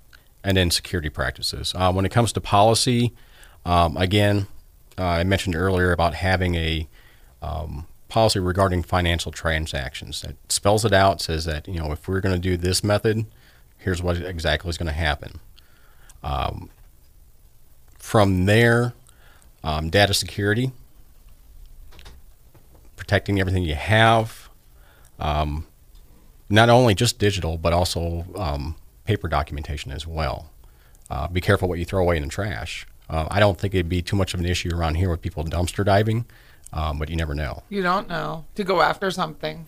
[0.45, 1.73] and then security practices.
[1.75, 3.13] Uh, when it comes to policy,
[3.65, 4.47] um, again,
[4.99, 6.89] uh, I mentioned earlier about having a
[7.43, 10.23] um, policy regarding financial transactions.
[10.23, 13.27] that spells it out, says that, you know, if we're going to do this method,
[13.79, 15.41] here's what exactly is going to happen.
[16.23, 16.71] Um,
[17.99, 18.95] from there,
[19.63, 20.73] um, data security,
[22.97, 24.49] protecting everything you have,
[25.19, 25.67] um,
[26.49, 30.51] not only just digital, but also um, paper documentation as well.
[31.11, 32.87] Uh, be careful what you throw away in the trash.
[33.09, 35.45] Uh, I don't think it'd be too much of an issue around here with people
[35.45, 36.25] dumpster diving,
[36.73, 37.63] um, but you never know.
[37.69, 39.67] You don't know to go after something.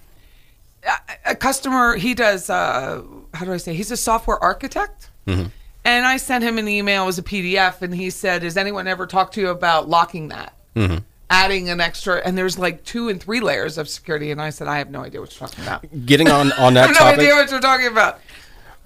[0.85, 2.51] A, a customer, he does.
[2.51, 3.03] Uh,
[3.35, 3.75] how do I say?
[3.75, 5.11] He's a software architect.
[5.85, 9.07] And I sent him an email as a PDF, and he said, "Has anyone ever
[9.07, 10.53] talked to you about locking that,
[11.31, 14.31] adding an extra?" And there's like two and three layers of security.
[14.31, 15.85] And I said, "I have no idea what you're talking about.
[16.07, 18.21] Getting on on that I have no topic, idea what you're talking about."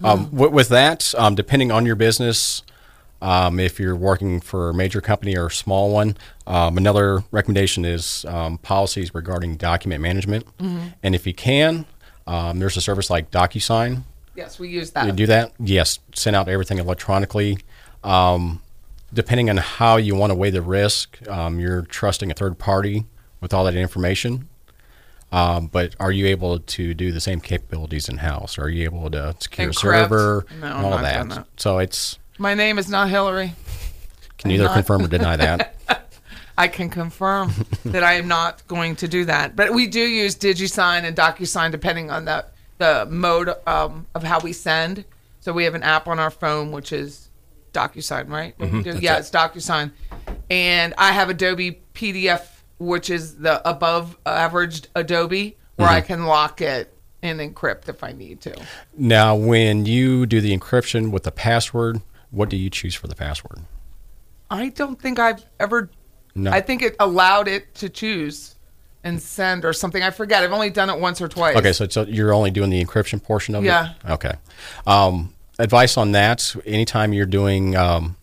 [0.04, 2.62] Um, with, with that, um, depending on your business,
[3.22, 7.84] um, if you're working for a major company or a small one, um, another recommendation
[7.84, 10.44] is um, policies regarding document management.
[11.02, 11.86] And if you can,
[12.26, 14.02] um, there's a service like DocuSign.
[14.34, 15.16] Yes, we use You that.
[15.16, 15.52] do that?
[15.58, 15.98] Yes.
[16.14, 17.58] Send out everything electronically.
[18.02, 18.60] Um,
[19.14, 23.06] depending on how you want to weigh the risk, um, you're trusting a third party
[23.40, 24.48] with all that information.
[25.30, 28.58] Um, but are you able to do the same capabilities in house?
[28.58, 31.28] Are you able to secure a server No, and all that?
[31.30, 31.46] that.
[31.56, 33.54] So it's My name is not Hillary.
[34.36, 34.74] can you either not.
[34.74, 35.76] confirm or deny that.
[36.58, 37.52] I can confirm
[37.84, 39.54] that I am not going to do that.
[39.54, 42.44] But we do use DigiSign and DocuSign depending on the
[42.78, 45.04] the mode um, of how we send.
[45.38, 47.28] So we have an app on our phone which is
[47.72, 48.58] DocuSign, right?
[48.58, 48.98] Do?
[49.00, 49.92] Yeah, it's DocuSign,
[50.50, 52.44] and I have Adobe PDF,
[52.80, 58.10] which is the above averaged Adobe, where I can lock it and encrypt if I
[58.10, 58.66] need to.
[58.98, 63.14] Now, when you do the encryption with the password, what do you choose for the
[63.14, 63.60] password?
[64.50, 65.88] I don't think I've ever.
[66.34, 66.50] No.
[66.50, 68.56] I think it allowed it to choose
[69.04, 70.02] and send or something.
[70.02, 70.42] I forget.
[70.42, 71.56] I've only done it once or twice.
[71.56, 73.90] Okay, so, so you're only doing the encryption portion of Yeah.
[73.90, 73.96] it?
[74.04, 74.12] Yeah.
[74.14, 74.32] Okay.
[74.86, 78.16] Um, advice on that anytime you're doing um,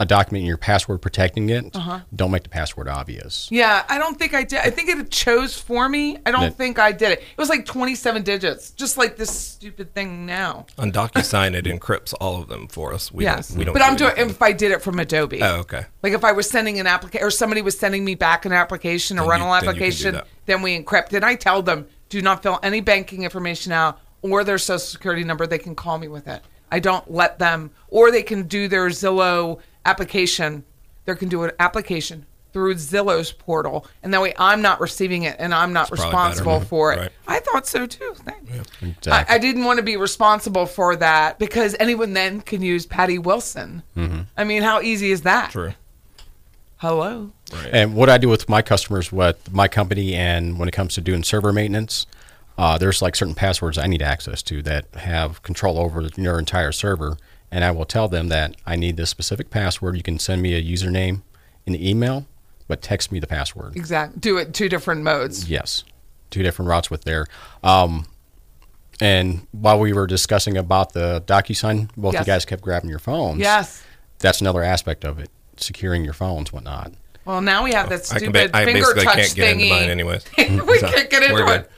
[0.00, 2.00] a document and your password protecting it, Uh-huh.
[2.14, 3.48] don't make the password obvious.
[3.50, 4.60] Yeah, I don't think I did.
[4.60, 6.18] I think it chose for me.
[6.24, 6.50] I don't Yeah.
[6.50, 7.18] think I did it.
[7.20, 10.66] It was like 27 digits, just like this stupid thing now.
[10.78, 13.10] On DocuSign, it encrypts all of them for us.
[13.10, 14.30] We yes, don't, we don't but I'm doing anything.
[14.30, 15.42] if I did it from Adobe.
[15.42, 15.86] Oh, okay.
[16.02, 19.18] Like if I was sending an application or somebody was sending me back an application,
[19.18, 21.24] a Then rental you can do application, then we encrypt it.
[21.24, 25.46] I tell them do not fill any banking information out or their social security number.
[25.46, 26.40] They can call me with it.
[26.70, 29.58] I don't let them, or they can do their Zillow
[29.88, 30.64] application.
[31.04, 35.36] There can do an application through Zillow's portal, and that way I'm not receiving it
[35.38, 36.98] and I'm not probably responsible for it.
[36.98, 37.12] Right.
[37.26, 38.14] I thought so too.
[38.14, 38.50] Thanks.
[38.82, 39.34] I, Exactly.
[39.34, 43.82] I didn't want to be responsible for that because anyone then can use Patty Wilson.
[44.36, 45.50] I mean, how easy is that?
[45.50, 45.72] True.
[46.78, 47.32] Hello.
[47.72, 51.00] And what I do with my customers, with my company, and when it comes to
[51.00, 52.06] doing server maintenance,
[52.56, 56.72] uh, there's like certain passwords I need access to that have control over your entire
[56.72, 57.16] server.
[57.50, 59.96] And I will tell them that I need this specific password.
[59.96, 61.22] You can send me a username
[61.66, 62.26] in the email,
[62.66, 63.74] but text me the password.
[63.76, 64.20] Exactly.
[64.20, 65.48] Do it two different modes.
[65.48, 65.84] Yes,
[66.30, 67.26] two different routes with there.
[67.62, 68.04] Um,
[69.00, 72.20] and while we were discussing about the DocuSign, both Yes.
[72.26, 73.38] you guys kept grabbing your phones.
[73.40, 73.82] Yes.
[74.18, 76.92] That's another aspect of it, securing your phones, whatnot.
[77.24, 79.56] Well, now we have that I, can stupid ba- I finger basically touch can't get
[79.56, 79.62] thingy.
[79.62, 80.24] into mine anyways.
[80.66, 81.60] we So, can't get into we're good.
[81.60, 81.70] it.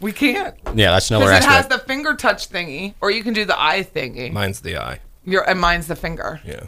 [0.00, 1.82] We can't Yeah, that's another because it has aspect.
[1.82, 4.32] the finger touch thingy, or you can do the eye thingy.
[4.32, 5.00] Mine's the eye.
[5.24, 6.40] Your and mine's the finger.
[6.44, 6.64] Yeah.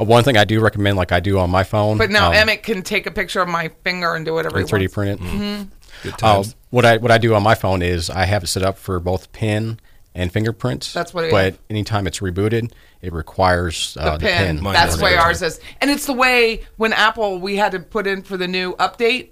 [0.00, 2.34] Uh, One thing I do recommend, like I do on my phone, But now um,
[2.34, 4.94] Emmett can take a picture of my finger and do whatever he and 3D wants.
[4.94, 5.24] print it.
[5.24, 5.62] Mm-hmm.
[6.02, 6.56] Good Uh, times.
[6.70, 8.98] what I what I do on my phone is I have it set up for
[8.98, 9.78] both pin
[10.14, 10.92] and fingerprints.
[10.92, 11.58] That's what it But is.
[11.70, 14.46] anytime it's rebooted, it requires uh, the the, pin.
[14.56, 14.62] pin.
[14.62, 15.20] Mine That's doesn't the way either.
[15.22, 18.48] ours is, and it's the way when Apple we had to put in for the
[18.48, 19.28] new update.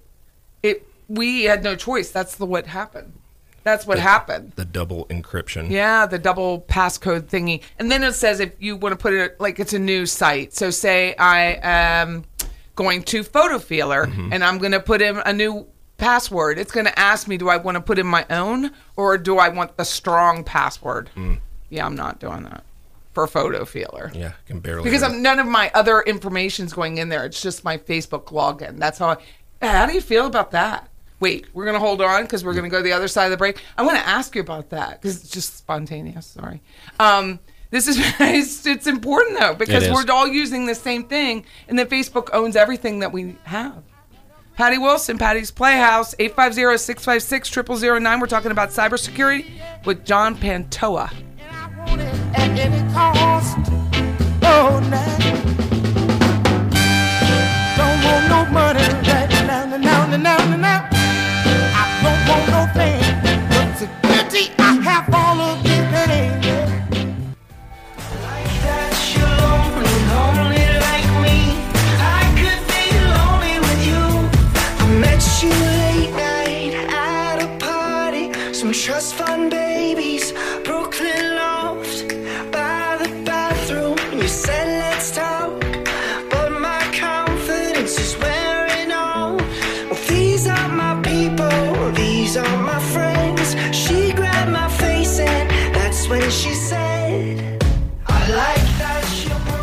[0.62, 2.10] It we had no choice.
[2.10, 3.14] That's the what happened.
[3.62, 4.52] That's what happened.
[4.56, 5.70] the double encryption.
[5.70, 7.62] Yeah, the double passcode thingy.
[7.78, 10.54] And then it says if you want to put it like it's a new site.
[10.54, 12.24] So say I am
[12.76, 14.32] going to Photofeeler Mm-hmm.
[14.32, 15.66] and I'm going to put in a new
[15.98, 16.58] password.
[16.58, 19.36] It's going to ask me do I want to put in my own or do
[19.38, 21.10] I want the strong password?
[21.68, 22.64] Yeah, I'm not doing that
[23.12, 24.14] for Photofeeler.
[24.14, 24.84] Yeah, I can barely.
[24.84, 27.24] Because I'm, none of my other information's going in there.
[27.26, 28.78] It's just my Facebook login.
[28.78, 29.16] That's how I.
[29.66, 30.88] How do you feel about that?
[31.20, 33.26] Wait, we're going to hold on because we're going to go to the other side
[33.26, 33.62] of the break.
[33.76, 36.26] I want to ask you about that because it's just spontaneous.
[36.26, 36.62] Sorry.
[36.98, 37.38] Um,
[37.70, 41.86] this is it's, it's important though because we're all using the same thing, and then
[41.86, 43.82] Facebook owns everything that we have.
[44.56, 48.20] Patty Wilson, Patty's Playhouse, 850-656-0009.
[48.20, 49.46] We're talking about cybersecurity
[49.86, 51.10] with John Pantoa.
[52.34, 53.56] at any cost.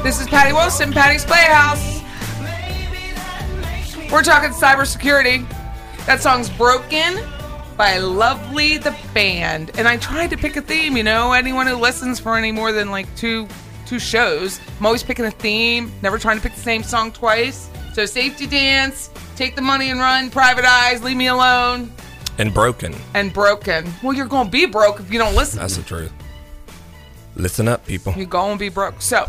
[0.07, 2.01] Patty Wilson, Patty's Playhouse.
[4.09, 5.45] We're talking cybersecurity.
[6.05, 7.19] That song's Broken
[7.75, 9.77] by Lovely the Band.
[9.77, 12.71] And I tried to pick a theme, you know, anyone who listens for any more
[12.71, 13.49] than like two
[13.85, 17.69] two shows, I'm always picking a theme, never trying to pick the same song twice.
[17.93, 21.91] So safety dance, take the money and run, private eyes, leave me alone,
[22.37, 22.95] And broken.
[23.13, 23.91] and broken.
[24.01, 25.59] Well, you're gonna be broke if you don't listen.
[25.59, 26.13] That's the truth.
[27.35, 28.13] Listen up, people.
[28.15, 28.99] You're going to be broke.
[29.01, 29.27] So,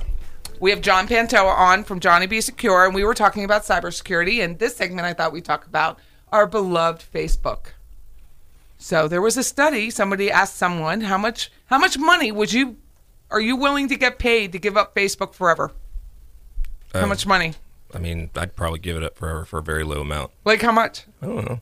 [0.60, 4.42] we have John Pantoa on from Johnny Be Secure, and we were talking about cybersecurity.
[4.42, 5.98] And this segment, I thought we'd talk about
[6.32, 7.68] our beloved Facebook.
[8.78, 9.90] So there was a study.
[9.90, 12.76] Somebody asked someone how much how much money would you
[13.30, 15.72] are you willing to get paid to give up Facebook forever?
[16.94, 17.54] How Um, much money?
[17.92, 20.30] I mean, I'd probably give it up for for a very low amount.
[20.44, 21.04] Like how much?
[21.20, 21.60] I don't know.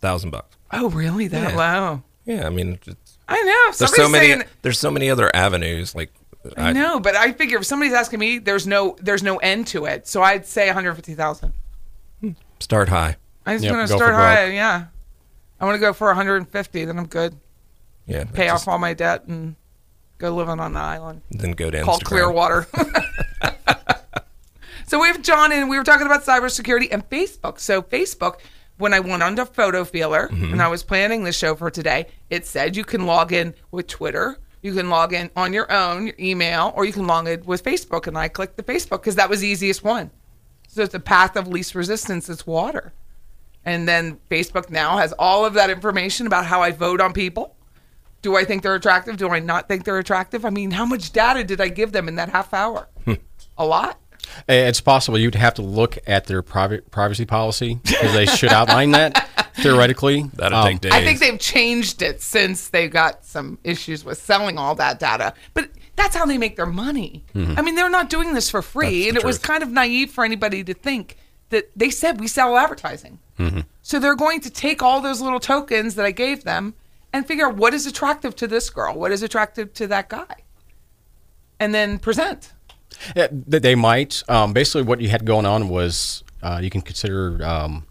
[0.00, 0.56] Thousand bucks.
[0.70, 1.28] Oh, really?
[1.28, 1.56] That Yeah.
[1.56, 2.02] low?
[2.24, 3.72] Yeah, I mean, it's, I know.
[3.78, 4.28] there's so many.
[4.28, 5.94] saying, There's so many other avenues.
[5.94, 6.12] Like,
[6.56, 9.86] I know, but I figure if somebody's asking me, there's no there's no end to
[9.86, 10.06] it.
[10.06, 11.52] So I'd say 150,000.
[12.60, 13.16] start high.
[13.46, 14.16] I'm just Yep, gonna start for broke.
[14.18, 14.46] high.
[14.52, 14.84] Yeah,
[15.60, 16.84] I want to go for 150.
[16.84, 17.36] Then I'm good.
[18.06, 19.56] Yeah, Pay just- off all my debt and
[20.18, 22.04] go living on the island Then go to Call Instagram.
[22.04, 22.66] Clearwater.
[24.86, 27.58] so we have John, and we were talking about cybersecurity and Facebook.
[27.58, 28.36] So Facebook,
[28.78, 30.52] when I went onto Photofeeler Mm-hmm.
[30.52, 33.86] and I was planning the show for today, it said you can log in with
[33.86, 34.38] Twitter.
[34.64, 37.62] You can log in on your own, your email, or you can log in with
[37.62, 38.06] Facebook.
[38.06, 40.10] And I clicked the Facebook because that was the easiest one.
[40.68, 42.30] So it's the path of least resistance.
[42.30, 42.94] It's water.
[43.66, 47.54] And then Facebook now has all of that information about how I vote on people.
[48.22, 49.18] Do I think they're attractive?
[49.18, 50.46] Do I not think they're attractive?
[50.46, 52.88] I mean, how much data did I give them in that half hour?
[53.04, 53.14] Hmm.
[53.58, 54.00] A lot.
[54.48, 58.52] Eh, It's possible you'd have to look at their private privacy policy because they should
[58.52, 60.30] outline that theoretically.
[60.34, 60.92] That'll Um, take days.
[60.92, 65.34] I think they've changed it since they got some issues with selling all that data.
[65.54, 67.24] But that's how they make their money.
[67.34, 69.02] I mean, they're not doing this for free.
[69.02, 69.08] Mm-hmm.
[69.08, 71.16] And the it was kind of naive for anybody to think
[71.50, 73.20] that they said we sell advertising.
[73.38, 73.60] Mm-hmm.
[73.82, 76.74] So they're going to take all those little tokens that I gave them
[77.12, 80.34] and figure out what is attractive to this girl, what is attractive to that guy,
[81.60, 82.53] and then present.
[83.16, 84.22] Yeah, they might.
[84.28, 87.86] Um, basically, what you had going on was uh, you can consider um,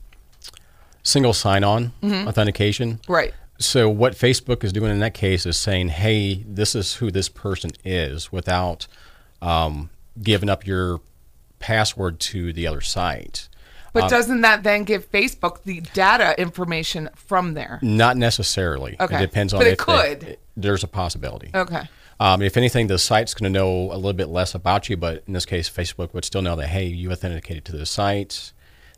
[1.03, 2.99] single sign-on authentication.
[3.07, 3.33] Right.
[3.59, 7.29] So what Facebook is doing in that case is saying, "Hey, this is who this
[7.29, 8.87] person is," without
[9.41, 9.89] um,
[10.21, 10.99] giving up your
[11.59, 13.47] password to the other site.
[13.93, 17.77] But doesn't that then give Facebook the data information from there?
[17.83, 18.95] Not necessarily.
[18.99, 19.17] Okay.
[19.17, 20.37] It depends on But it if they- could.
[20.57, 21.51] there's a possibility.
[21.53, 21.83] Okay.
[22.19, 25.23] Um, if anything, the site's going to know a little bit less about you, but
[25.27, 28.53] in this case, Facebook would still know that hey, you authenticated to the site.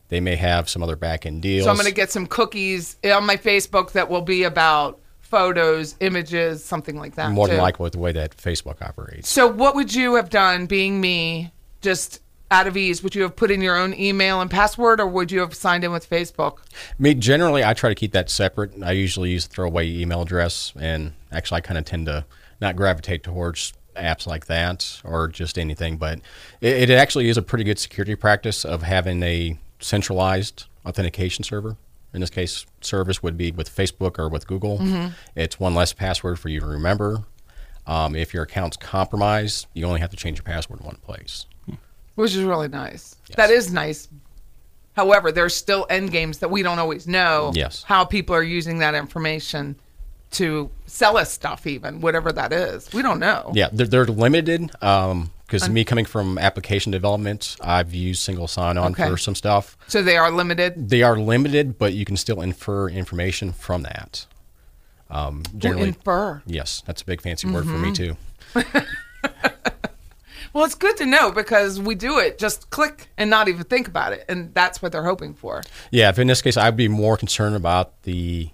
[0.09, 1.66] They may have some other back end deals.
[1.66, 5.95] So I'm going to get some cookies on my Facebook that will be about photos,
[5.99, 7.32] images, something like that.
[7.32, 9.28] more than likely with the way that Facebook operates.
[9.28, 11.51] So what would you have done, being me,
[11.82, 13.01] just out of ease?
[13.01, 15.84] Would you have put in your own email and password, or would you have signed
[15.84, 16.59] in with Facebook?
[16.99, 18.72] Me generally, I try to keep that separate.
[18.84, 22.26] I usually use throwaway email address, and actually, I kind of tend to
[22.62, 25.97] not gravitate towards apps like that or just anything.
[25.97, 26.20] But
[26.62, 31.78] it, it actually is a pretty good security practice of having a centralized authentication server.
[32.14, 34.80] In this case, service would be with Facebook or with Google.
[35.36, 37.24] It's one less password for you to remember.
[37.88, 41.45] Um, if your account's compromised, you only have to change your password in one place.
[42.16, 43.16] Which is really nice.
[43.36, 44.08] That is nice.
[44.93, 47.84] However, there's still end games that we don't always know Yes.
[47.84, 49.76] how people are using that information
[50.36, 52.92] to sell us stuff, even whatever that is.
[52.94, 53.52] We don't know.
[53.54, 59.10] Yeah, they're, they're limited because me coming from application development, I've used single sign-on Okay.
[59.10, 59.78] for some stuff.
[59.88, 60.90] So they are limited.
[60.90, 64.26] They are limited, but you can still infer information from that.
[65.10, 66.42] Um, generally, infer.
[66.46, 68.18] yes, that's a big fancy word for me too.
[70.54, 73.90] Well, it's good to know because we do it just click and not even think
[73.90, 75.62] about it, and that's what they're hoping for.
[75.92, 78.52] Yeah, if in this case, I'd be more concerned about the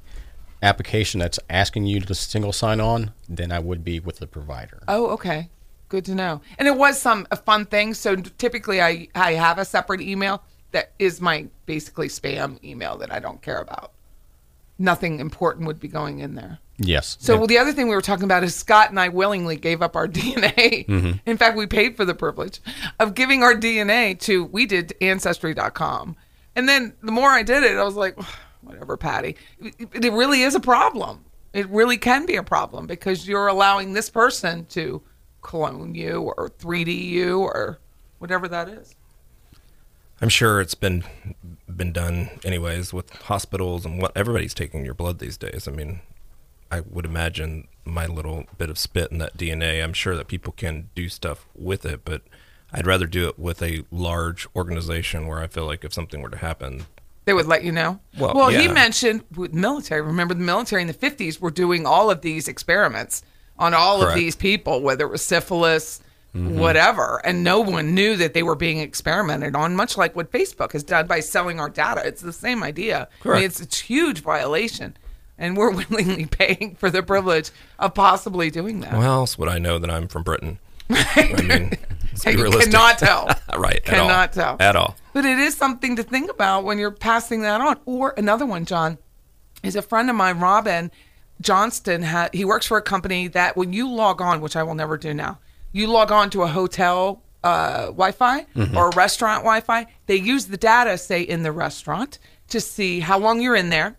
[0.62, 4.84] application that's asking you to single sign on than I would be with the provider.
[4.88, 5.50] Oh, okay.
[5.90, 6.42] Good to know.
[6.58, 7.94] And it was some a fun thing.
[7.94, 10.42] So typically, I I have a separate email
[10.72, 13.92] that is my basically spam email that I don't care about.
[14.80, 16.60] Nothing important would be going in there.
[16.78, 17.18] Yes.
[17.20, 19.82] So And- the other thing we were talking about is Scott and I willingly gave
[19.82, 20.86] up our DNA.
[20.88, 21.12] Mm-hmm.
[21.26, 22.60] In fact, we paid for the privilege
[23.00, 26.16] of giving our DNA to we did ancestry.com.
[26.56, 28.18] And then the more I did it, I was like,
[28.72, 29.36] whatever, Patty.
[29.60, 31.26] It, really is a problem.
[31.54, 35.02] It really can be a problem because you're allowing this person to
[35.42, 37.80] clone you or 3D you or
[38.20, 38.96] whatever that is.
[40.22, 41.04] I'm sure it's been
[41.68, 45.68] been done anyways with hospitals and what everybody's taking your blood these days.
[45.68, 46.02] I mean,
[46.70, 49.84] I would imagine my little bit of spit in that DNA.
[49.84, 52.22] I'm sure that people can do stuff with it, but
[52.72, 56.30] I'd rather do it with a large organization where I feel like if something were
[56.30, 56.86] to happen,
[57.26, 58.00] They would let you know.
[58.18, 58.74] Well, he yeah.
[58.74, 60.02] mentioned with military.
[60.02, 63.24] Remember, the military in the fifties were doing all of these experiments
[63.60, 66.02] on all of these people, whether it was syphilis,
[66.36, 66.58] mm-hmm.
[66.58, 69.76] whatever, and no one knew that they were being experimented on.
[69.76, 73.08] Much like what Facebook has done by selling our data, it's the same idea.
[73.24, 74.98] I mean, it's it's a huge violation,
[75.38, 78.94] and we're willingly paying for the privilege of possibly doing that.
[78.94, 80.60] well, else would I know that I'm from Britain?
[80.90, 81.78] I mean,
[82.26, 82.72] let's be you realistic.
[82.72, 83.28] cannot tell.
[83.60, 83.76] right.
[83.76, 83.86] at.
[83.86, 84.58] Cannot tell.
[84.60, 84.96] At all.
[85.14, 87.80] But it is something to think about when you're passing that on.
[87.86, 88.98] Or another one, John,
[89.64, 90.92] is a friend of mine, Robin
[91.42, 92.04] Johnston.
[92.04, 94.98] Ha- he works for a company that when you log on, which I will never
[94.98, 95.40] do now,
[95.72, 98.46] you log on to a hotel uh, Wi-Fi
[98.76, 99.88] or a restaurant Wi-Fi.
[100.06, 102.20] They use the data, say in the restaurant,
[102.50, 103.98] to see how long you're in there.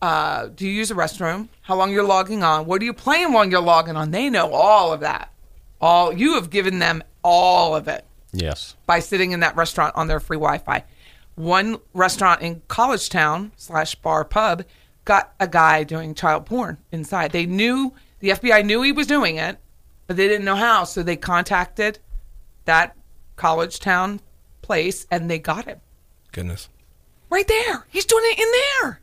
[0.00, 1.48] Uh, do you use a restroom?
[1.62, 2.66] How long you're logging on?
[2.66, 4.10] What are you playing while you're logging on?
[4.10, 5.32] They know all of that.
[5.84, 8.74] All you have given them all of it Yes.
[8.86, 10.82] by sitting in that restaurant on their free Wi-Fi.
[11.34, 14.64] One restaurant in College Town slash bar pub
[15.04, 17.32] got a guy doing child porn inside.
[17.32, 19.58] They knew the FBI knew he was doing it,
[20.06, 21.98] but they didn't know how, so they contacted
[22.64, 22.96] that
[23.36, 24.20] College Town
[24.62, 25.80] place and they got him
[26.32, 26.70] Goodness.
[27.28, 27.84] right there.
[27.90, 28.48] He's doing it in
[28.82, 29.00] there.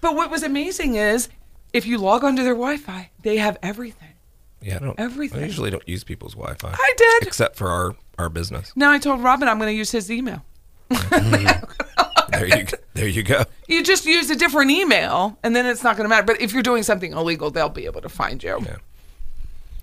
[0.00, 1.28] But what was amazing is
[1.72, 4.10] if you log onto their Wi-Fi, they have everything.
[4.60, 4.98] Yeah, I don't.
[4.98, 5.42] Everything.
[5.42, 6.70] I usually don't use people's Wi-Fi.
[6.72, 7.26] I did.
[7.28, 8.72] except for our our business.
[8.74, 10.44] Now I told Robin I'm going to use his email.
[12.30, 12.76] There you go.
[12.94, 13.44] there you go.
[13.68, 16.26] You just use a different email, and then it's not going to matter.
[16.26, 18.58] But if you're doing something illegal, they'll be able to find you.
[18.62, 18.76] Yeah.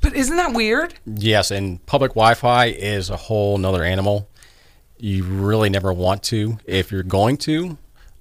[0.01, 0.93] But isn't that weird?
[1.05, 4.29] Yes, and public Wi-Fi is a whole nother animal.
[4.99, 6.59] You really never want to.
[6.65, 7.77] If you're going to,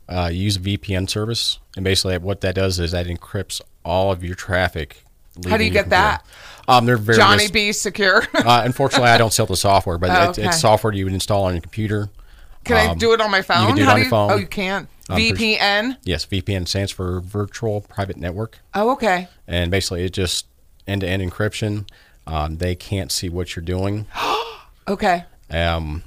[0.09, 4.25] uh, use a VPN service, and basically what that does is that encrypts all of
[4.25, 5.05] your traffic.
[5.49, 6.25] How do you get that?
[6.69, 8.23] Um, they're very Johnny B secure.
[8.35, 10.49] Uh, unfortunately, I don't sell the software, but Oh, it's, okay.
[10.49, 12.09] it's software you would install on your computer.
[12.65, 13.67] Can I Um, do it on my phone?
[13.67, 14.31] can do it How on do your you- phone.
[14.33, 14.89] Oh, you can.
[15.11, 15.97] Um, VPN.
[16.05, 19.29] Yes, VPN stands for Virtual Private Network, Oh, okay.
[19.47, 20.47] and basically it's just
[20.87, 21.87] end-to-end encryption.
[22.27, 24.07] Um, they can't see what you're doing.
[24.87, 25.25] Okay.
[25.51, 26.03] Um,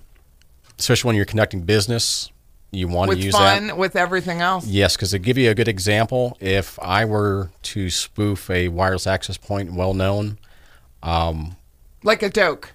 [0.78, 2.32] especially when you're conducting business,
[2.72, 3.78] you want With to use fun, that.
[3.78, 4.68] with everything else.
[4.68, 9.08] Yes, because to give you a good example, if I were to spoof a wireless
[9.08, 10.38] access point well known,
[11.02, 11.56] um,
[12.04, 12.74] Like a doke.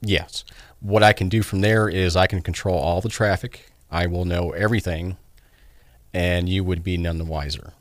[0.00, 0.44] yes,
[0.80, 3.70] what I can do from there is I can control all the traffic.
[3.90, 5.16] I will know everything,
[6.12, 7.72] and you would be none the wiser.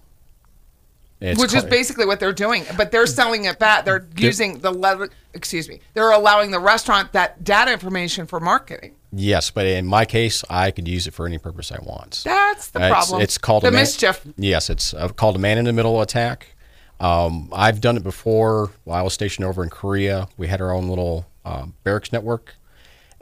[1.19, 2.63] It's which is basically what they're doing.
[2.77, 3.85] But they're selling it back.
[3.85, 5.07] They're using the level.
[5.33, 5.79] Excuse me.
[5.95, 8.93] They're allowing the restaurant that data information for marketing.
[9.17, 12.21] Yes, but in my case, I could use it for any purpose I want.
[12.23, 13.21] That's the Uh, it's- problem.
[13.21, 14.21] It's, called the a man- mischief.
[14.37, 16.55] Yes, it's uh, called a man in the middle attack.
[16.99, 18.71] Um, I've done it before.
[18.83, 22.55] While I was stationed over in Korea, we had our own little um, barracks network,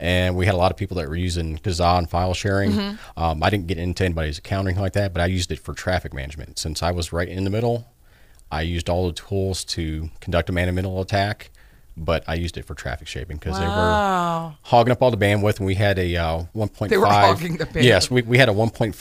[0.00, 2.72] and we had a lot of people that were using Kazaa and file sharing.
[2.72, 3.20] Mm-hmm.
[3.22, 6.12] Um, I didn't get into anybody's accounting like that, but I used it for traffic
[6.14, 6.58] management.
[6.58, 7.86] Since I was right in the middle,
[8.50, 11.50] I used all the tools to conduct a man in the middle attack.
[11.98, 15.56] But I used it for traffic shaping because they were hogging up all the bandwidth,
[15.56, 16.88] and we had a uh, 1.5.
[16.88, 17.82] They were hogging the bandwidth.
[17.84, 18.92] Yes, we, we had a 1.5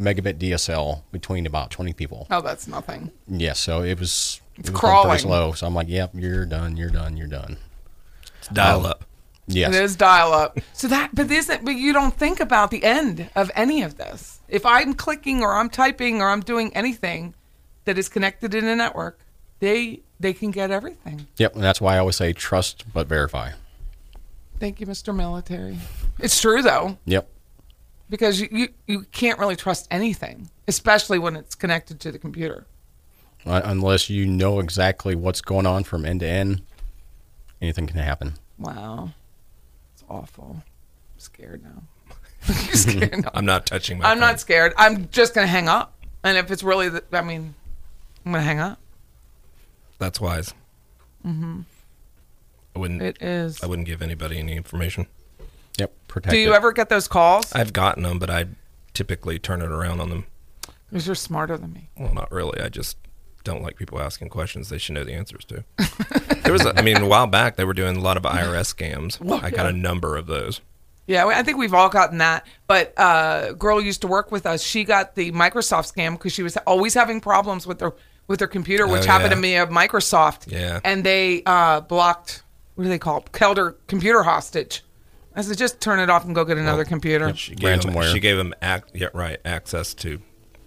[0.00, 2.26] megabit DSL between about 20 people.
[2.32, 3.12] Oh, that's nothing.
[3.28, 5.18] Yes, so it was, it was going crawling.
[5.18, 5.52] slow.
[5.52, 7.56] So I'm like, yep, you're done, you're done, you're done.
[8.38, 9.04] It's dial up.
[9.46, 9.74] Yes.
[9.74, 10.58] It is dial up.
[10.72, 14.40] So that, but isn't, but you don't think about the end of any of this.
[14.48, 17.34] If I'm clicking or I'm typing or I'm doing anything
[17.84, 19.18] that is connected in a network,
[19.64, 21.26] they they can get everything.
[21.38, 23.52] Yep, and that's why I always say trust but verify.
[24.60, 25.14] Thank you, Mr.
[25.14, 25.76] Military.
[26.18, 27.28] It's true though, Yep.
[28.08, 32.66] because you, you, you can't really trust anything, especially when it's connected to the computer.
[33.44, 36.62] Uh, unless you know exactly what's going on from end to end,
[37.60, 38.34] anything can happen.
[38.58, 39.10] Wow.
[39.92, 40.56] It's awful.
[40.62, 41.82] I'm scared now.
[42.48, 43.30] I'm scared now.
[43.34, 44.04] I'm not touching my.
[44.06, 44.20] I'm phone.
[44.20, 44.72] not scared.
[44.78, 45.92] I'm just going to hang up.
[46.22, 47.54] And if it's really, the, I mean,
[48.24, 48.78] I'm going to hang up.
[49.98, 50.54] That's wise.
[51.26, 51.60] Mm-hmm.
[52.74, 53.02] I wouldn't.
[53.02, 53.62] It is.
[53.62, 55.06] I wouldn't give anybody any information.
[55.78, 55.92] Yep.
[56.08, 56.56] Protect Do you it.
[56.56, 57.52] ever get those calls?
[57.52, 58.46] I've gotten them, but I
[58.92, 60.26] typically turn it around on them.
[60.90, 61.90] Because you're smarter than me.
[61.98, 62.60] Well, not really.
[62.60, 62.96] I just
[63.42, 65.64] don't like people asking questions they should know the answers to.
[66.44, 68.74] there was, a, I mean, a while back they were doing a lot of IRS
[68.74, 69.42] scams.
[69.42, 70.60] I got a number of those.
[71.06, 72.46] Yeah, I think we've all gotten that.
[72.66, 74.62] But uh, girl used to work with us.
[74.62, 77.92] She got the Microsoft scam because she was always having problems with her
[78.26, 79.34] with their computer, which Oh, happened yeah.
[79.36, 80.50] to me at Microsoft.
[80.50, 80.80] Yeah.
[80.84, 82.42] And they uh, blocked.
[82.74, 83.18] What do they call?
[83.18, 83.36] it?
[83.36, 84.82] Held her computer hostage.
[85.36, 87.34] I said, just turn it off and go get another computer.
[87.34, 88.12] She gave them, Ransomware.
[88.12, 90.20] she gave them ac- yeah, right access to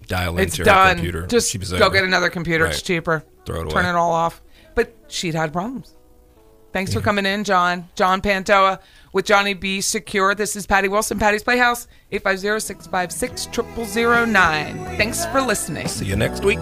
[0.06, 1.26] dial It's into her computer.
[1.26, 1.90] Just go over.
[1.94, 2.66] get another computer.
[2.66, 3.24] It's cheaper.
[3.46, 4.42] Throw it Turn it all off.
[4.74, 5.94] But she'd had problems.
[6.78, 7.88] Thanks for coming in, John.
[7.96, 8.78] John Pantoa
[9.12, 9.80] with Johnny B.
[9.80, 10.36] Secure.
[10.36, 13.48] This is Patty Wilson, Patty's Playhouse, 850 656
[14.30, 14.84] 0009.
[14.96, 15.88] Thanks for listening.
[15.88, 16.60] See you next week.